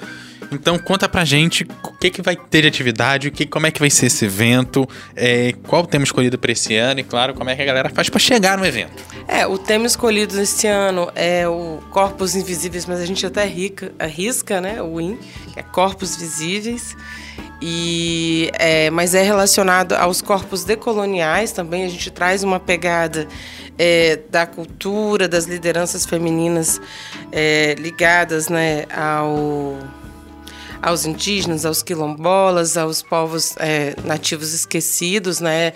Então 0.51 0.77
conta 0.79 1.07
pra 1.07 1.23
gente 1.25 1.65
o 1.83 1.91
que, 1.93 2.09
que 2.09 2.21
vai 2.21 2.35
ter 2.35 2.63
de 2.63 2.67
atividade, 2.67 3.27
o 3.27 3.31
que, 3.31 3.45
como 3.45 3.67
é 3.67 3.71
que 3.71 3.79
vai 3.79 3.89
ser 3.89 4.07
esse 4.07 4.25
evento, 4.25 4.87
é, 5.15 5.53
qual 5.67 5.83
o 5.83 5.87
tema 5.87 6.03
escolhido 6.03 6.37
para 6.37 6.51
esse 6.51 6.75
ano 6.75 6.99
e, 6.99 7.03
claro, 7.03 7.33
como 7.33 7.49
é 7.49 7.55
que 7.55 7.61
a 7.61 7.65
galera 7.65 7.89
faz 7.89 8.09
para 8.09 8.19
chegar 8.19 8.57
no 8.57 8.65
evento. 8.65 9.03
É, 9.27 9.45
o 9.45 9.57
tema 9.57 9.85
escolhido 9.85 10.39
esse 10.41 10.65
ano 10.67 11.11
é 11.15 11.47
o 11.47 11.79
Corpos 11.91 12.35
Invisíveis, 12.35 12.85
mas 12.85 12.99
a 12.99 13.05
gente 13.05 13.25
até 13.25 13.45
rica, 13.45 13.91
arrisca, 13.99 14.59
né? 14.59 14.81
O 14.81 14.99
IN, 14.99 15.17
que 15.53 15.59
é 15.59 15.63
Corpos 15.63 16.15
Visíveis. 16.15 16.95
E, 17.61 18.49
é, 18.53 18.89
mas 18.89 19.13
é 19.13 19.21
relacionado 19.21 19.93
aos 19.93 20.21
corpos 20.21 20.63
decoloniais 20.63 21.51
também. 21.51 21.83
A 21.83 21.89
gente 21.89 22.09
traz 22.09 22.43
uma 22.43 22.59
pegada 22.59 23.27
é, 23.79 24.19
da 24.29 24.45
cultura, 24.45 25.25
das 25.25 25.45
lideranças 25.45 26.05
femininas 26.05 26.81
é, 27.31 27.75
ligadas 27.79 28.49
né, 28.49 28.85
ao, 28.93 29.77
aos 30.81 31.05
indígenas, 31.05 31.65
aos 31.65 31.81
quilombolas, 31.81 32.75
aos 32.75 33.01
povos 33.01 33.55
é, 33.57 33.95
nativos 34.03 34.53
esquecidos, 34.53 35.39
né? 35.39 35.73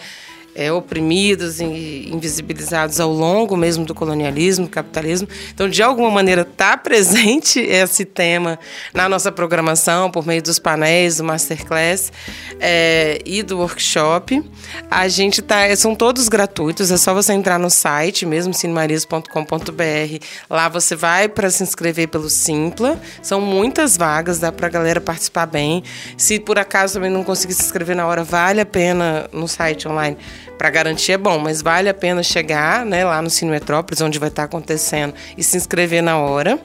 É, 0.55 0.71
oprimidos 0.71 1.59
e 1.59 2.09
invisibilizados 2.11 2.99
ao 2.99 3.11
longo 3.11 3.57
mesmo 3.57 3.85
do 3.85 3.93
colonialismo, 3.93 4.65
do 4.65 4.71
capitalismo. 4.71 5.27
Então, 5.53 5.69
de 5.69 5.81
alguma 5.81 6.11
maneira, 6.11 6.41
está 6.41 6.77
presente 6.77 7.59
esse 7.61 8.05
tema 8.05 8.59
na 8.93 9.09
nossa 9.09 9.31
programação, 9.31 10.11
por 10.11 10.25
meio 10.25 10.41
dos 10.41 10.59
painéis, 10.59 11.17
do 11.17 11.23
masterclass 11.23 12.11
é, 12.59 13.19
e 13.25 13.41
do 13.41 13.59
workshop. 13.59 14.43
A 14.89 15.07
gente 15.07 15.41
tá, 15.41 15.75
são 15.75 15.95
todos 15.95 16.29
gratuitos, 16.29 16.91
é 16.91 16.97
só 16.97 17.13
você 17.13 17.33
entrar 17.33 17.57
no 17.57 17.69
site 17.69 18.25
mesmo, 18.25 18.53
cinemarias.com.br. 18.53 20.25
Lá 20.49 20.69
você 20.69 20.95
vai 20.95 21.27
para 21.27 21.49
se 21.49 21.63
inscrever 21.63 22.07
pelo 22.07 22.29
Simpla. 22.29 22.99
São 23.21 23.41
muitas 23.41 23.97
vagas, 23.97 24.39
dá 24.39 24.51
para 24.51 24.67
a 24.67 24.69
galera 24.69 25.01
participar 25.01 25.45
bem. 25.45 25.83
Se 26.17 26.39
por 26.39 26.59
acaso 26.59 26.93
também 26.95 27.09
não 27.09 27.23
conseguir 27.23 27.53
se 27.53 27.63
inscrever 27.63 27.95
na 27.95 28.05
hora, 28.05 28.23
vale 28.23 28.61
a 28.61 28.65
pena 28.65 29.27
no 29.31 29.47
site 29.47 29.87
online 29.87 30.17
para 30.63 30.69
garantir 30.69 31.11
é 31.11 31.17
bom, 31.17 31.39
mas 31.39 31.61
vale 31.61 31.89
a 31.89 31.93
pena 31.93 32.23
chegar 32.23 32.85
né, 32.85 33.03
lá 33.03 33.21
no 33.21 33.29
Cine 33.29 33.51
Metrópolis, 33.51 33.99
onde 33.99 34.17
vai 34.17 34.29
estar 34.29 34.45
acontecendo, 34.45 35.13
e 35.37 35.43
se 35.43 35.57
inscrever 35.57 36.01
na 36.01 36.17
hora. 36.17 36.57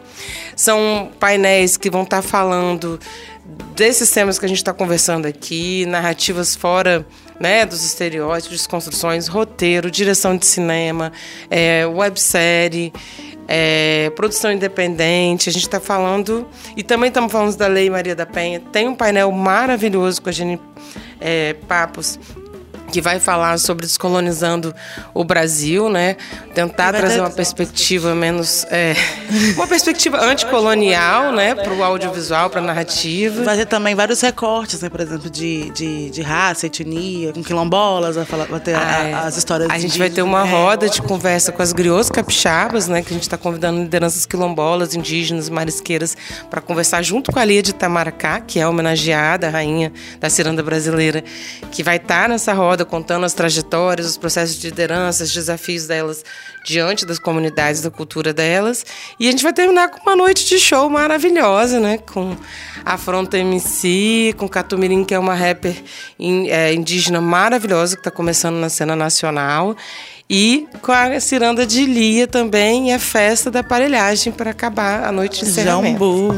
São 0.55 1.11
painéis 1.19 1.77
que 1.77 1.91
vão 1.91 2.05
estar 2.05 2.23
falando 2.23 3.01
desses 3.75 4.09
temas 4.09 4.39
que 4.39 4.45
a 4.45 4.49
gente 4.49 4.59
está 4.59 4.73
conversando 4.73 5.27
aqui, 5.27 5.85
narrativas 5.87 6.55
fora 6.55 7.05
né, 7.41 7.67
dos 7.67 7.85
estereótipos, 7.85 8.59
desconstruções, 8.59 9.27
roteiro, 9.27 9.91
direção 9.91 10.37
de 10.37 10.47
cinema, 10.47 11.11
é, 11.51 11.85
websérie. 11.85 12.93
É, 13.51 14.13
produção 14.15 14.53
independente, 14.53 15.49
a 15.49 15.53
gente 15.53 15.63
está 15.63 15.81
falando, 15.81 16.47
e 16.77 16.83
também 16.83 17.09
estamos 17.09 17.33
falando 17.33 17.57
da 17.57 17.67
Lei 17.67 17.91
Maria 17.91 18.15
da 18.15 18.27
Penha. 18.27 18.61
Tem 18.61 18.87
um 18.87 18.95
painel 18.95 19.33
maravilhoso 19.33 20.21
com 20.21 20.29
a 20.29 20.33
Jenny 20.33 20.61
é, 21.19 21.55
Papos, 21.67 22.21
que 22.91 23.01
vai 23.01 23.21
falar 23.21 23.59
sobre 23.59 23.87
descolonizando 23.87 24.75
o 25.13 25.25
Brasil, 25.25 25.89
né? 25.89 26.17
Tentar 26.55 26.93
trazer 26.93 27.21
uma 27.21 27.31
perspectiva 27.31 28.15
menos, 28.15 28.67
é, 28.71 28.95
uma 29.57 29.67
perspectiva 29.67 30.21
anticolonial, 30.25 31.33
né, 31.33 31.55
para 31.55 31.73
o 31.73 31.83
audiovisual, 31.85 32.51
para 32.51 32.61
a 32.61 32.65
narrativa. 32.65 33.45
Vai 33.45 33.57
ter 33.57 33.67
também 33.67 33.95
vários 33.95 34.21
recortes, 34.21 34.81
né, 34.81 34.89
por 34.89 35.01
exemplo, 35.01 35.31
de, 35.31 35.71
de, 35.71 36.11
de 36.11 36.23
raça, 36.23 36.67
etnia, 36.67 37.33
com 37.33 37.43
quilombolas, 37.43 38.17
vai, 38.17 38.25
falar, 38.25 38.47
vai 38.47 38.61
ter 38.61 38.75
ah, 38.75 39.05
é. 39.05 39.15
as 39.15 39.37
histórias. 39.37 39.71
A 39.71 39.79
gente 39.79 39.99
vai 39.99 40.11
ter 40.11 40.23
uma 40.23 40.43
roda 40.45 40.89
de 40.89 41.01
conversa 41.03 41.53
com 41.53 41.63
as 41.63 41.73
griots 41.73 42.11
capixabas, 42.11 42.89
né, 42.89 43.03
que 43.03 43.11
a 43.11 43.15
gente 43.15 43.23
está 43.23 43.37
convidando 43.37 43.81
lideranças 43.81 44.27
quilombolas, 44.27 44.95
indígenas, 44.95 45.49
marisqueiras, 45.49 46.17
para 46.51 46.61
conversar 46.61 47.03
junto 47.03 47.31
com 47.33 47.39
a 47.39 47.45
Lia 47.45 47.63
de 47.63 47.71
Itamaracá, 47.71 48.41
que 48.41 48.59
é 48.59 48.67
homenageada, 48.67 49.47
a 49.47 49.51
rainha 49.51 49.93
da 50.19 50.31
ciranda 50.31 50.63
brasileira, 50.63 51.23
que 51.71 51.83
vai 51.83 51.97
estar 51.97 52.23
tá 52.23 52.29
nessa 52.29 52.53
roda 52.53 52.78
contando 52.85 53.25
as 53.25 53.35
trajetórias, 53.35 54.07
os 54.07 54.17
processos 54.17 54.57
de 54.59 54.69
liderança, 54.69 55.25
os 55.25 55.33
desafios 55.33 55.87
delas 55.87 56.25
diante 56.65 57.07
das 57.07 57.19
comunidades, 57.19 57.81
da 57.81 57.91
cultura 57.91 58.33
delas. 58.33 58.85
E 59.19 59.29
a 59.29 59.31
gente 59.31 59.43
vai 59.43 59.53
terminar 59.53 59.89
com 59.89 60.01
uma 60.01 60.17
noite 60.17 60.47
de 60.47 60.59
show 60.59 60.89
maravilhosa, 60.91 61.81
né? 61.81 61.99
Com 61.99 62.37
Afronta 62.85 63.39
MC, 63.39 64.35
com 64.37 64.49
Catumirim, 64.49 65.05
que 65.05 65.15
é 65.15 65.19
uma 65.19 65.35
rapper 65.35 65.83
é, 66.49 66.73
indígena 66.73 67.21
maravilhosa 67.21 67.97
que 67.97 68.01
está 68.01 68.11
começando 68.11 68.57
na 68.57 68.69
cena 68.69 68.95
nacional. 68.95 69.77
E 70.31 70.69
com 70.83 70.93
a 70.93 71.19
ciranda 71.21 71.67
de 71.67 71.87
Lia 71.87 72.27
também 72.27 72.91
e 72.91 72.93
a 72.93 72.99
festa 72.99 73.51
da 73.51 73.61
aparelhagem 73.61 74.31
para 74.31 74.51
acabar 74.51 75.05
a 75.05 75.11
noite 75.11 75.43
de 75.43 75.51
encerramento. 75.51 75.99
Jambu. 75.99 76.35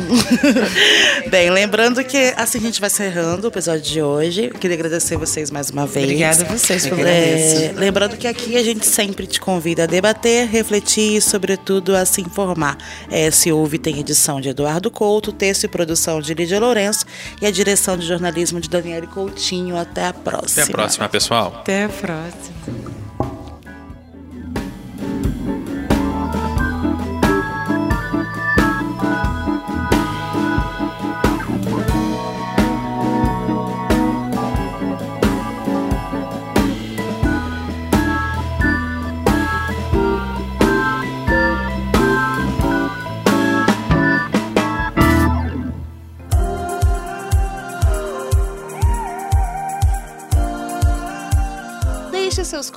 Bem, 1.29 1.50
lembrando 1.50 2.05
que 2.05 2.33
assim 2.37 2.59
a 2.59 2.61
gente 2.61 2.81
vai 2.81 2.88
encerrando 2.88 3.48
o 3.48 3.50
episódio 3.50 3.83
de 3.83 4.00
hoje. 4.00 4.44
Eu 4.44 4.59
queria 4.61 4.76
agradecer 4.76 5.16
vocês 5.16 5.50
mais 5.50 5.70
uma 5.70 5.88
vez. 5.88 6.05
Obrigada 6.05 6.44
a 6.44 6.46
vocês 6.46 6.87
por 6.87 7.00
é, 7.00 7.72
Lembrando 7.74 8.16
que 8.16 8.29
aqui 8.29 8.57
a 8.57 8.62
gente 8.62 8.87
sempre 8.87 9.26
te 9.26 9.40
convida 9.40 9.83
a 9.83 9.87
debater, 9.87 10.46
refletir 10.46 11.16
e, 11.16 11.20
sobretudo, 11.20 11.96
a 11.96 12.05
se 12.05 12.20
informar. 12.20 12.79
É, 13.11 13.29
se 13.33 13.50
ouve, 13.50 13.76
tem 13.76 13.98
edição 13.98 14.40
de 14.40 14.50
Eduardo 14.50 14.88
Couto, 14.88 15.33
texto 15.33 15.64
e 15.64 15.68
produção 15.68 16.20
de 16.20 16.33
Lídia 16.33 16.61
Lourenço 16.61 17.05
e 17.42 17.46
a 17.46 17.50
direção 17.50 17.96
de 17.96 18.07
jornalismo 18.07 18.61
de 18.61 18.68
Daniele 18.68 19.09
Coutinho. 19.09 19.76
Até 19.76 20.07
a 20.07 20.12
próxima. 20.12 20.62
Até 20.62 20.72
a 20.72 20.76
próxima, 20.76 21.09
pessoal. 21.09 21.55
Até 21.62 21.85
a 21.85 21.88
próxima. 21.88 23.10